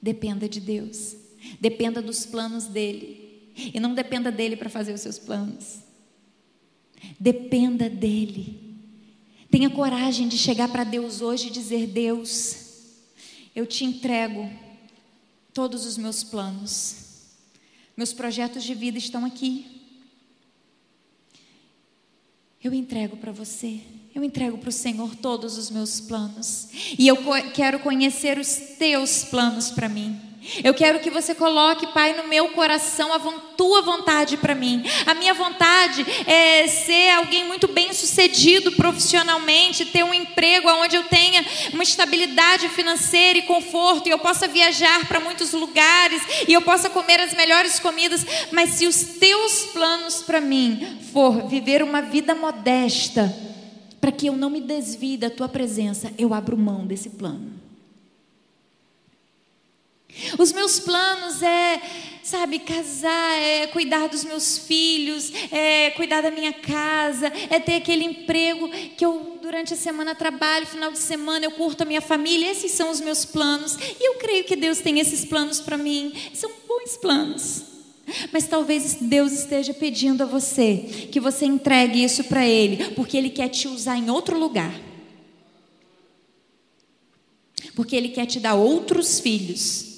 Dependa 0.00 0.48
de 0.48 0.60
Deus, 0.60 1.16
dependa 1.60 2.00
dos 2.00 2.24
planos 2.24 2.66
dEle, 2.66 3.50
e 3.56 3.80
não 3.80 3.92
dependa 3.92 4.30
dEle 4.30 4.56
para 4.56 4.70
fazer 4.70 4.92
os 4.92 5.00
seus 5.00 5.18
planos. 5.18 5.80
Dependa 7.18 7.90
dele. 7.90 8.76
Tenha 9.50 9.68
coragem 9.68 10.28
de 10.28 10.38
chegar 10.38 10.68
para 10.70 10.84
Deus 10.84 11.22
hoje 11.22 11.48
e 11.48 11.50
dizer: 11.50 11.88
Deus, 11.88 12.56
eu 13.52 13.66
te 13.66 13.84
entrego 13.84 14.48
todos 15.52 15.86
os 15.86 15.96
meus 15.96 16.22
planos. 16.24 16.96
Meus 17.96 18.12
projetos 18.12 18.64
de 18.64 18.74
vida 18.74 18.98
estão 18.98 19.24
aqui. 19.24 19.82
Eu 22.62 22.72
entrego 22.72 23.16
para 23.16 23.32
você. 23.32 23.80
Eu 24.14 24.22
entrego 24.22 24.58
para 24.58 24.68
o 24.68 24.72
Senhor 24.72 25.16
todos 25.16 25.56
os 25.58 25.70
meus 25.70 26.00
planos. 26.00 26.68
E 26.98 27.08
eu 27.08 27.16
quero 27.54 27.80
conhecer 27.80 28.38
os 28.38 28.56
teus 28.78 29.24
planos 29.24 29.70
para 29.70 29.88
mim. 29.88 30.31
Eu 30.64 30.74
quero 30.74 30.98
que 30.98 31.10
você 31.10 31.34
coloque, 31.34 31.86
Pai, 31.88 32.14
no 32.14 32.26
meu 32.26 32.48
coração 32.48 33.12
a 33.12 33.18
tua 33.56 33.80
vontade 33.80 34.36
para 34.36 34.54
mim. 34.54 34.82
A 35.06 35.14
minha 35.14 35.32
vontade 35.34 36.04
é 36.26 36.66
ser 36.66 37.10
alguém 37.10 37.44
muito 37.44 37.68
bem 37.68 37.92
sucedido 37.92 38.72
profissionalmente, 38.72 39.86
ter 39.86 40.02
um 40.02 40.12
emprego 40.12 40.68
onde 40.68 40.96
eu 40.96 41.04
tenha 41.04 41.44
uma 41.72 41.84
estabilidade 41.84 42.68
financeira 42.70 43.38
e 43.38 43.42
conforto, 43.42 44.08
e 44.08 44.10
eu 44.10 44.18
possa 44.18 44.48
viajar 44.48 45.06
para 45.06 45.20
muitos 45.20 45.52
lugares, 45.52 46.22
e 46.48 46.52
eu 46.52 46.62
possa 46.62 46.90
comer 46.90 47.20
as 47.20 47.34
melhores 47.34 47.78
comidas. 47.78 48.26
Mas 48.50 48.70
se 48.70 48.86
os 48.86 48.96
teus 49.20 49.66
planos 49.66 50.22
para 50.22 50.40
mim 50.40 50.98
for 51.12 51.46
viver 51.46 51.82
uma 51.82 52.02
vida 52.02 52.34
modesta, 52.34 53.32
para 54.00 54.10
que 54.10 54.26
eu 54.26 54.36
não 54.36 54.50
me 54.50 54.60
desvie 54.60 55.16
da 55.16 55.30
tua 55.30 55.48
presença, 55.48 56.12
eu 56.18 56.34
abro 56.34 56.56
mão 56.56 56.84
desse 56.84 57.10
plano. 57.10 57.61
Os 60.38 60.52
meus 60.52 60.78
planos 60.78 61.42
é, 61.42 61.80
sabe, 62.22 62.58
casar, 62.60 63.38
é 63.38 63.66
cuidar 63.66 64.08
dos 64.08 64.24
meus 64.24 64.58
filhos, 64.58 65.32
é 65.50 65.90
cuidar 65.90 66.20
da 66.20 66.30
minha 66.30 66.52
casa, 66.52 67.32
é 67.50 67.58
ter 67.58 67.76
aquele 67.76 68.04
emprego 68.04 68.68
que 68.96 69.04
eu 69.04 69.38
durante 69.42 69.74
a 69.74 69.76
semana 69.76 70.14
trabalho, 70.14 70.66
final 70.66 70.92
de 70.92 70.98
semana 70.98 71.44
eu 71.44 71.50
curto 71.50 71.82
a 71.82 71.84
minha 71.84 72.00
família. 72.00 72.50
Esses 72.50 72.72
são 72.72 72.90
os 72.90 73.00
meus 73.00 73.24
planos. 73.24 73.76
E 73.76 74.08
eu 74.08 74.14
creio 74.14 74.44
que 74.44 74.56
Deus 74.56 74.78
tem 74.78 74.98
esses 75.00 75.24
planos 75.24 75.60
para 75.60 75.76
mim. 75.76 76.12
São 76.32 76.50
bons 76.66 76.96
planos. 76.96 77.64
Mas 78.32 78.46
talvez 78.46 78.96
Deus 79.00 79.32
esteja 79.32 79.74
pedindo 79.74 80.22
a 80.22 80.26
você 80.26 81.08
que 81.10 81.20
você 81.20 81.44
entregue 81.44 82.02
isso 82.02 82.24
para 82.24 82.46
Ele, 82.46 82.90
porque 82.90 83.16
Ele 83.16 83.30
quer 83.30 83.48
te 83.48 83.68
usar 83.68 83.96
em 83.96 84.10
outro 84.10 84.38
lugar. 84.38 84.74
Porque 87.74 87.96
Ele 87.96 88.08
quer 88.08 88.26
te 88.26 88.38
dar 88.40 88.54
outros 88.54 89.20
filhos 89.20 89.91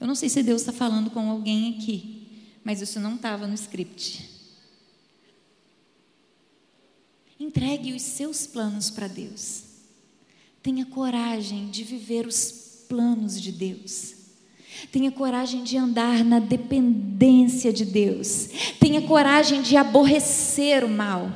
eu 0.00 0.06
não 0.06 0.14
sei 0.14 0.28
se 0.28 0.42
Deus 0.42 0.62
está 0.62 0.72
falando 0.72 1.10
com 1.10 1.30
alguém 1.30 1.76
aqui, 1.76 2.26
mas 2.62 2.80
isso 2.80 3.00
não 3.00 3.14
estava 3.14 3.46
no 3.46 3.54
script. 3.54 4.28
Entregue 7.38 7.92
os 7.92 8.02
seus 8.02 8.46
planos 8.46 8.90
para 8.90 9.08
Deus. 9.08 9.64
Tenha 10.62 10.86
coragem 10.86 11.70
de 11.70 11.84
viver 11.84 12.26
os 12.26 12.84
planos 12.88 13.40
de 13.40 13.52
Deus. 13.52 14.14
Tenha 14.90 15.10
coragem 15.10 15.62
de 15.62 15.76
andar 15.76 16.24
na 16.24 16.38
dependência 16.38 17.72
de 17.72 17.84
Deus. 17.84 18.48
Tenha 18.80 19.00
coragem 19.02 19.62
de 19.62 19.76
aborrecer 19.76 20.84
o 20.84 20.88
mal. 20.88 21.30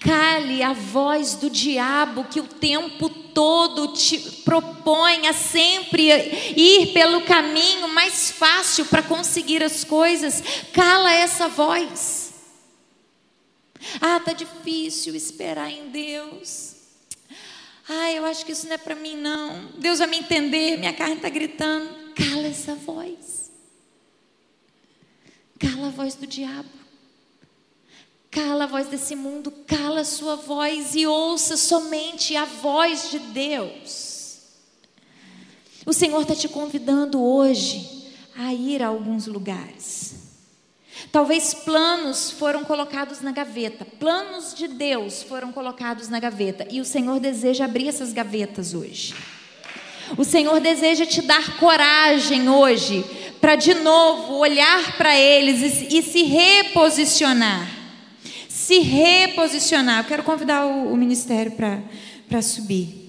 Cale 0.00 0.62
a 0.62 0.72
voz 0.72 1.34
do 1.34 1.50
diabo 1.50 2.24
que 2.24 2.40
o 2.40 2.46
tempo 2.46 3.08
todo 3.34 3.88
te 3.88 4.18
propõe 4.44 5.26
a 5.26 5.32
sempre 5.32 6.08
ir 6.56 6.92
pelo 6.92 7.22
caminho 7.22 7.88
mais 7.88 8.30
fácil 8.30 8.86
para 8.86 9.02
conseguir 9.02 9.62
as 9.62 9.84
coisas. 9.84 10.42
Cala 10.72 11.12
essa 11.12 11.48
voz. 11.48 12.32
Ah, 14.00 14.20
tá 14.20 14.32
difícil 14.32 15.14
esperar 15.14 15.70
em 15.70 15.90
Deus. 15.90 16.76
Ah, 17.88 18.10
eu 18.12 18.24
acho 18.24 18.46
que 18.46 18.52
isso 18.52 18.66
não 18.66 18.74
é 18.74 18.78
para 18.78 18.94
mim 18.94 19.16
não. 19.16 19.66
Deus 19.76 19.98
vai 19.98 20.08
me 20.08 20.18
entender, 20.18 20.78
minha 20.78 20.92
carne 20.92 21.16
está 21.16 21.28
gritando. 21.28 22.14
Cala 22.14 22.46
essa 22.46 22.74
voz. 22.74 23.50
Cala 25.58 25.88
a 25.88 25.90
voz 25.90 26.14
do 26.14 26.26
diabo. 26.26 26.83
Cala 28.34 28.64
a 28.64 28.66
voz 28.66 28.88
desse 28.88 29.14
mundo, 29.14 29.52
cala 29.64 30.00
a 30.00 30.04
sua 30.04 30.34
voz 30.34 30.96
e 30.96 31.06
ouça 31.06 31.56
somente 31.56 32.34
a 32.34 32.44
voz 32.44 33.08
de 33.08 33.20
Deus. 33.20 34.38
O 35.86 35.92
Senhor 35.92 36.20
está 36.20 36.34
te 36.34 36.48
convidando 36.48 37.22
hoje 37.22 38.10
a 38.36 38.52
ir 38.52 38.82
a 38.82 38.88
alguns 38.88 39.28
lugares. 39.28 40.16
Talvez 41.12 41.54
planos 41.54 42.32
foram 42.32 42.64
colocados 42.64 43.20
na 43.20 43.30
gaveta, 43.30 43.84
planos 43.84 44.52
de 44.52 44.66
Deus 44.66 45.22
foram 45.22 45.52
colocados 45.52 46.08
na 46.08 46.18
gaveta, 46.18 46.66
e 46.68 46.80
o 46.80 46.84
Senhor 46.84 47.20
deseja 47.20 47.66
abrir 47.66 47.86
essas 47.86 48.12
gavetas 48.12 48.74
hoje. 48.74 49.14
O 50.18 50.24
Senhor 50.24 50.58
deseja 50.58 51.06
te 51.06 51.22
dar 51.22 51.56
coragem 51.58 52.48
hoje 52.48 53.04
para 53.40 53.54
de 53.54 53.74
novo 53.74 54.38
olhar 54.38 54.96
para 54.96 55.16
eles 55.16 55.82
e, 55.82 55.98
e 55.98 56.02
se 56.02 56.24
reposicionar 56.24 57.73
se 58.66 58.78
reposicionar. 58.78 59.98
Eu 59.98 60.08
quero 60.08 60.22
convidar 60.22 60.64
o, 60.64 60.92
o 60.92 60.96
ministério 60.96 61.52
para 61.52 62.40
subir. 62.40 63.02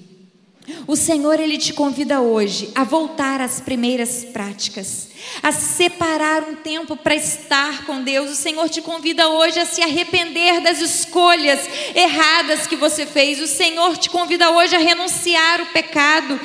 O 0.86 0.96
Senhor, 0.96 1.40
Ele 1.40 1.58
te 1.58 1.72
convida 1.72 2.20
hoje 2.20 2.72
a 2.76 2.84
voltar 2.84 3.40
às 3.40 3.62
primeiras 3.62 4.26
práticas, 4.26 5.10
a 5.42 5.52
separar 5.52 6.44
um 6.44 6.56
tempo 6.56 6.98
para 6.98 7.16
estar 7.16 7.86
com 7.86 8.04
Deus. 8.04 8.32
O 8.32 8.36
Senhor 8.36 8.68
te 8.68 8.82
convida 8.82 9.30
hoje 9.30 9.60
a 9.60 9.66
se 9.66 9.82
arrepender 9.82 10.60
das 10.62 10.82
escolhas 10.82 11.62
erradas 11.94 12.68
que 12.68 12.76
você 12.76 13.06
fez. 13.06 13.40
O 13.40 13.48
Senhor 13.48 13.96
te 13.96 14.10
convida 14.10 14.52
hoje 14.52 14.76
a 14.76 14.80
renunciar 14.80 15.62
o 15.62 15.68
pecado. 15.68 16.40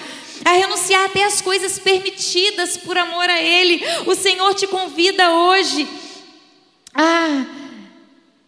a 0.44 0.52
renunciar 0.52 1.04
até 1.04 1.24
as 1.24 1.42
coisas 1.42 1.78
permitidas 1.78 2.76
por 2.76 2.96
amor 2.96 3.28
a 3.28 3.42
Ele. 3.42 3.82
O 4.06 4.14
Senhor 4.14 4.54
te 4.54 4.66
convida 4.66 5.30
hoje 5.32 5.86
a 6.94 7.59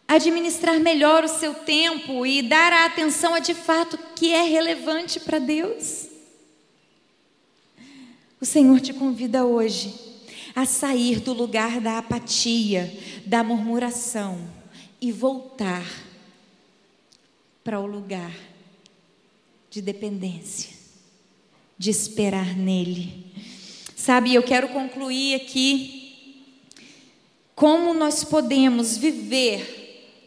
administrar 0.07 0.79
melhor 0.79 1.25
o 1.25 1.29
seu 1.29 1.55
tempo 1.55 2.27
e 2.27 2.43
dar 2.43 2.73
a 2.73 2.87
atenção 2.87 3.35
a 3.35 3.39
de 3.39 3.55
fato 3.55 3.99
que 4.15 4.33
é 4.33 4.43
relevante 4.43 5.19
para 5.21 5.39
Deus. 5.39 6.09
O 8.41 8.45
Senhor 8.45 8.81
te 8.81 8.93
convida 8.93 9.45
hoje 9.45 9.95
a 10.55 10.67
sair 10.67 11.21
do 11.21 11.33
lugar 11.33 11.81
da 11.81 11.99
apatia, 11.99 12.93
da 13.25 13.43
murmuração 13.43 14.39
e 15.01 15.11
voltar 15.11 15.87
para 17.65 17.81
o 17.81 17.87
lugar 17.87 18.35
de 19.71 19.81
dependência, 19.81 20.71
de 21.79 21.91
esperar 21.91 22.57
nele. 22.57 23.25
Sabe, 23.97 24.35
eu 24.35 24.43
quero 24.43 24.69
concluir 24.69 25.37
aqui 25.37 26.45
como 27.55 27.95
nós 27.95 28.25
podemos 28.25 28.97
viver 28.97 29.82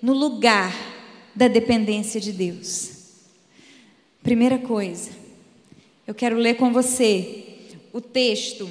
no 0.05 0.13
lugar 0.13 0.71
da 1.33 1.47
dependência 1.47 2.21
de 2.21 2.31
Deus. 2.31 2.91
Primeira 4.21 4.59
coisa, 4.59 5.09
eu 6.05 6.13
quero 6.13 6.37
ler 6.37 6.57
com 6.57 6.71
você 6.71 7.65
o 7.91 7.99
texto 7.99 8.69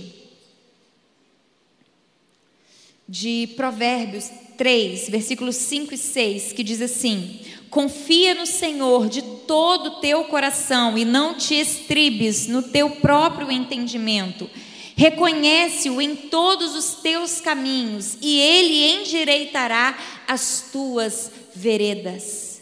de 3.09 3.49
Provérbios 3.57 4.30
3, 4.57 5.09
versículos 5.09 5.57
5 5.57 5.95
e 5.95 5.99
6, 5.99 6.53
que 6.53 6.62
diz 6.62 6.80
assim: 6.80 7.41
Confia 7.68 8.37
no 8.37 8.47
Senhor 8.47 9.09
de 9.09 9.20
todo 9.20 9.87
o 9.87 10.01
teu 10.01 10.26
coração 10.26 10.97
e 10.97 11.05
não 11.05 11.35
te 11.35 11.57
estribes 11.57 12.47
no 12.47 12.62
teu 12.62 12.91
próprio 12.91 13.51
entendimento. 13.51 14.49
Reconhece-o 14.97 16.01
em 16.01 16.15
todos 16.15 16.75
os 16.77 17.03
teus 17.03 17.41
caminhos 17.41 18.17
e 18.21 18.39
ele 18.39 19.01
endireitará 19.01 19.99
as 20.27 20.67
tuas 20.73 21.31
veredas. 21.55 22.61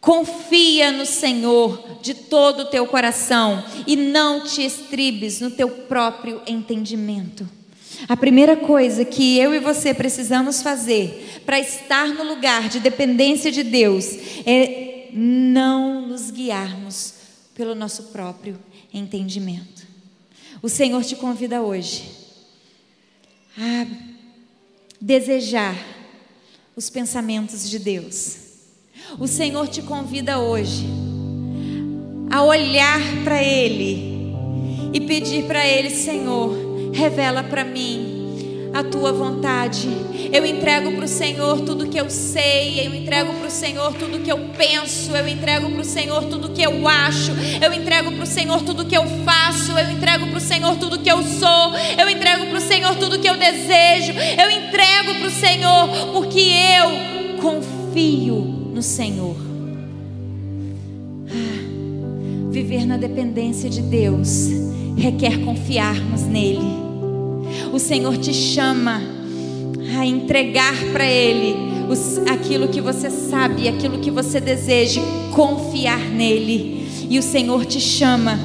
Confia 0.00 0.90
no 0.92 1.04
Senhor 1.04 1.98
de 2.00 2.14
todo 2.14 2.60
o 2.60 2.64
teu 2.66 2.86
coração 2.86 3.62
e 3.86 3.96
não 3.96 4.44
te 4.44 4.64
estribes 4.64 5.40
no 5.40 5.50
teu 5.50 5.68
próprio 5.68 6.40
entendimento. 6.46 7.46
A 8.08 8.16
primeira 8.16 8.56
coisa 8.56 9.04
que 9.04 9.38
eu 9.38 9.54
e 9.54 9.58
você 9.58 9.92
precisamos 9.92 10.62
fazer 10.62 11.42
para 11.44 11.60
estar 11.60 12.08
no 12.08 12.24
lugar 12.24 12.68
de 12.68 12.80
dependência 12.80 13.52
de 13.52 13.62
Deus 13.62 14.06
é 14.46 15.08
não 15.12 16.06
nos 16.06 16.30
guiarmos 16.30 17.14
pelo 17.54 17.74
nosso 17.74 18.04
próprio 18.04 18.58
entendimento. 18.94 19.79
O 20.62 20.68
Senhor 20.68 21.04
te 21.04 21.16
convida 21.16 21.62
hoje 21.62 22.04
a 23.58 23.86
desejar 25.00 25.76
os 26.76 26.90
pensamentos 26.90 27.68
de 27.68 27.78
Deus. 27.78 28.36
O 29.18 29.26
Senhor 29.26 29.68
te 29.68 29.82
convida 29.82 30.38
hoje 30.38 30.86
a 32.30 32.42
olhar 32.42 33.00
para 33.24 33.42
Ele 33.42 34.34
e 34.92 35.00
pedir 35.00 35.46
para 35.46 35.66
Ele, 35.66 35.90
Senhor, 35.90 36.70
Revela 36.92 37.44
para 37.44 37.64
mim 37.64 38.09
a 38.72 38.84
tua 38.84 39.12
vontade. 39.12 39.88
Eu 40.32 40.44
entrego 40.46 40.92
para 40.92 41.04
o 41.04 41.08
Senhor 41.08 41.60
tudo 41.60 41.88
que 41.88 41.98
eu 41.98 42.08
sei, 42.08 42.86
eu 42.86 42.94
entrego 42.94 43.32
para 43.34 43.48
o 43.48 43.50
Senhor 43.50 43.92
tudo 43.94 44.20
que 44.20 44.30
eu 44.30 44.38
penso, 44.56 45.12
eu 45.12 45.26
entrego 45.28 45.70
para 45.70 45.80
o 45.80 45.84
Senhor 45.84 46.24
tudo 46.24 46.50
que 46.50 46.62
eu 46.62 46.86
acho, 46.86 47.32
eu 47.60 47.72
entrego 47.72 48.12
para 48.12 48.22
o 48.22 48.26
Senhor 48.26 48.62
tudo 48.62 48.84
que 48.84 48.96
eu 48.96 49.06
faço, 49.24 49.72
eu 49.72 49.90
entrego 49.90 50.26
para 50.28 50.38
o 50.38 50.40
Senhor 50.40 50.76
tudo 50.76 50.98
que 50.98 51.10
eu 51.10 51.22
sou, 51.22 51.74
eu 51.98 52.08
entrego 52.08 52.46
para 52.46 52.58
o 52.58 52.60
Senhor 52.60 52.94
tudo 52.96 53.18
que 53.18 53.28
eu 53.28 53.36
desejo, 53.36 54.12
eu 54.12 54.50
entrego 54.50 55.14
para 55.16 55.26
o 55.26 55.30
Senhor 55.30 55.88
porque 56.12 56.40
eu 56.40 57.40
confio 57.40 58.36
no 58.72 58.82
Senhor. 58.82 59.36
Ah, 61.28 62.50
viver 62.50 62.86
na 62.86 62.96
dependência 62.96 63.68
de 63.68 63.82
Deus 63.82 64.48
requer 64.96 65.38
confiarmos 65.38 66.22
nele. 66.22 66.89
O 67.72 67.78
Senhor 67.78 68.16
te 68.16 68.34
chama 68.34 69.00
a 69.98 70.04
entregar 70.04 70.74
para 70.92 71.04
Ele 71.04 71.54
os, 71.88 72.18
aquilo 72.30 72.68
que 72.68 72.80
você 72.80 73.10
sabe, 73.10 73.68
aquilo 73.68 73.98
que 73.98 74.10
você 74.10 74.40
deseja, 74.40 75.00
confiar 75.34 76.00
nele. 76.00 76.88
E 77.08 77.18
o 77.18 77.22
Senhor 77.22 77.64
te 77.64 77.80
chama 77.80 78.38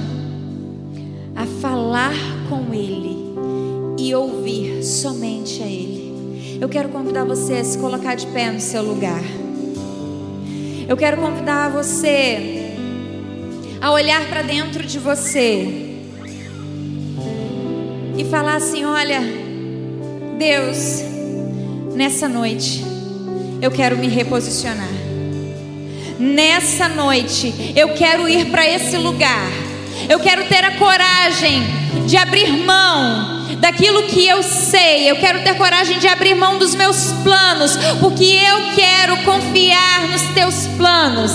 a 1.35 1.45
falar 1.61 2.15
com 2.49 2.73
Ele 2.73 3.15
e 3.97 4.13
ouvir 4.13 4.83
somente 4.83 5.61
a 5.61 5.67
Ele. 5.67 6.57
Eu 6.59 6.69
quero 6.69 6.89
convidar 6.89 7.25
você 7.25 7.53
a 7.53 7.63
se 7.63 7.77
colocar 7.77 8.15
de 8.15 8.27
pé 8.27 8.51
no 8.51 8.59
seu 8.59 8.81
lugar. 8.81 9.23
Eu 10.87 10.95
quero 10.95 11.17
convidar 11.17 11.69
você 11.69 12.73
a 13.81 13.91
olhar 13.91 14.27
para 14.29 14.41
dentro 14.41 14.85
de 14.85 14.97
você 14.97 15.84
e 18.17 18.25
falar 18.25 18.55
assim: 18.55 18.85
olha, 18.85 19.21
Deus, 20.37 21.01
nessa 21.95 22.27
noite 22.27 22.83
eu 23.61 23.71
quero 23.71 23.97
me 23.97 24.07
reposicionar. 24.07 24.89
Nessa 26.19 26.87
noite 26.87 27.73
eu 27.75 27.93
quero 27.93 28.27
ir 28.27 28.45
para 28.45 28.65
esse 28.65 28.97
lugar. 28.97 29.49
Eu 30.09 30.19
quero 30.19 30.45
ter 30.45 30.63
a 30.63 30.71
coragem 30.77 31.63
de 32.05 32.17
abrir 32.17 32.51
mão 32.65 33.44
daquilo 33.65 34.03
que 34.03 34.27
eu 34.27 34.43
sei. 34.43 35.09
Eu 35.09 35.15
quero 35.15 35.41
ter 35.41 35.55
coragem 35.55 35.97
de 35.97 36.07
abrir 36.07 36.35
mão 36.35 36.59
dos 36.59 36.75
meus 36.75 37.11
planos, 37.23 37.75
porque 37.99 38.23
eu 38.23 38.75
quero 38.75 39.17
confiar 39.23 40.01
nos 40.07 40.21
teus 40.35 40.67
planos. 40.77 41.31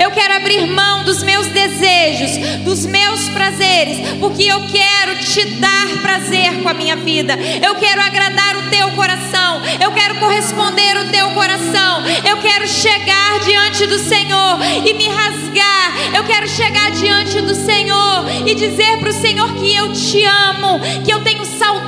Eu 0.00 0.10
quero 0.10 0.34
abrir 0.34 0.66
mão 0.66 1.04
dos 1.04 1.22
meus 1.22 1.46
desejos, 1.48 2.38
dos 2.64 2.86
meus 2.86 3.28
prazeres, 3.28 3.98
porque 4.18 4.44
eu 4.44 4.62
quero 4.66 5.18
te 5.18 5.44
dar 5.56 5.88
prazer 6.00 6.62
com 6.62 6.70
a 6.70 6.74
minha 6.74 6.96
vida. 6.96 7.34
Eu 7.62 7.74
quero 7.74 8.00
agradar 8.00 8.56
o 8.56 8.70
teu 8.70 8.90
coração. 8.92 9.60
Eu 9.78 9.92
quero 9.92 10.14
corresponder 10.14 10.96
o 10.96 11.10
teu 11.10 11.28
coração. 11.32 12.02
Eu 12.26 12.38
quero 12.38 12.66
chegar 12.66 13.40
diante 13.40 13.86
do 13.86 13.98
Senhor 13.98 14.58
e 14.86 14.94
me 14.94 15.08
rasgar. 15.08 16.14
Eu 16.14 16.24
quero 16.24 16.48
chegar 16.48 16.90
diante 16.92 17.42
do 17.42 17.54
Senhor 17.54 18.24
e 18.46 18.54
dizer 18.54 18.98
para 19.00 19.10
o 19.10 19.12
Senhor 19.12 19.52
que 19.54 19.74
eu 19.74 19.92
te 19.92 20.24
amo, 20.24 20.80
que 21.04 21.12
eu 21.12 21.22
tenho 21.22 21.44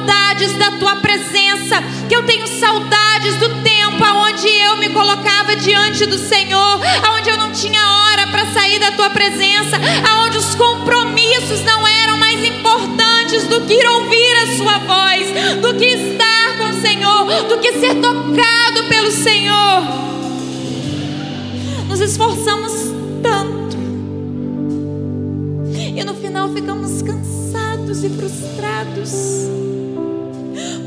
saudades 0.07 0.53
da 0.53 0.71
tua 0.73 0.97
presença, 0.97 1.83
que 2.09 2.15
eu 2.15 2.25
tenho 2.25 2.47
saudades 2.47 3.37
do 3.37 3.49
tempo 3.63 4.05
aonde 4.05 4.49
eu 4.49 4.77
me 4.77 4.89
colocava 4.91 5.57
diante 5.57 6.07
do 6.07 6.17
Senhor, 6.17 6.81
aonde 7.03 7.31
eu 7.31 7.37
não 7.37 7.51
tinha 7.51 7.81
hora 7.81 8.29
para 8.29 8.47
sair 8.47 8.79
da 8.79 8.93
tua 8.93 9.11
presença, 9.11 9.77
aonde 10.09 10.39
os 10.39 10.55
compromissos 10.55 11.61
não 11.63 11.87
eram 11.87 12.17
mais 12.19 12.45
importantes 12.45 13.45
do 13.49 13.63
que 13.63 13.85
ouvir 13.87 14.35
a 14.45 14.57
sua 14.57 14.79
voz, 14.79 15.61
do 15.61 15.75
que 15.75 15.87
estar 15.87 16.57
com 16.59 16.69
o 16.71 16.81
Senhor, 16.81 17.43
do 17.49 17.59
que 17.59 17.73
ser 17.73 17.95
tocado 17.97 18.85
pelo 18.89 19.11
Senhor. 19.11 19.83
Nos 21.89 22.01
esforçamos 22.01 22.73
tanto 23.23 23.77
e 25.75 26.05
no 26.05 26.15
final 26.15 26.49
ficamos 26.51 27.03
cansados 27.03 28.05
e 28.05 28.11
frustrados 28.11 29.57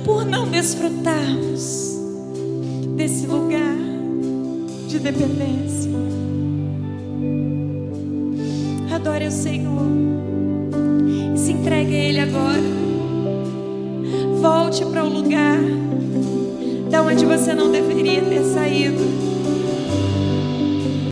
por 0.09 0.25
não 0.25 0.47
desfrutarmos 0.47 1.95
desse 2.95 3.27
lugar 3.27 3.77
de 4.87 4.97
dependência. 4.97 5.91
Adore 8.91 9.27
o 9.27 9.31
Senhor 9.31 9.85
e 11.35 11.37
se 11.37 11.51
entregue 11.51 11.95
a 11.95 11.99
Ele 11.99 12.19
agora. 12.21 12.59
Volte 14.41 14.83
para 14.85 15.03
o 15.03 15.09
lugar 15.09 15.59
da 16.89 17.03
onde 17.03 17.23
você 17.23 17.53
não 17.53 17.71
deveria 17.71 18.23
ter 18.23 18.43
saído. 18.45 19.38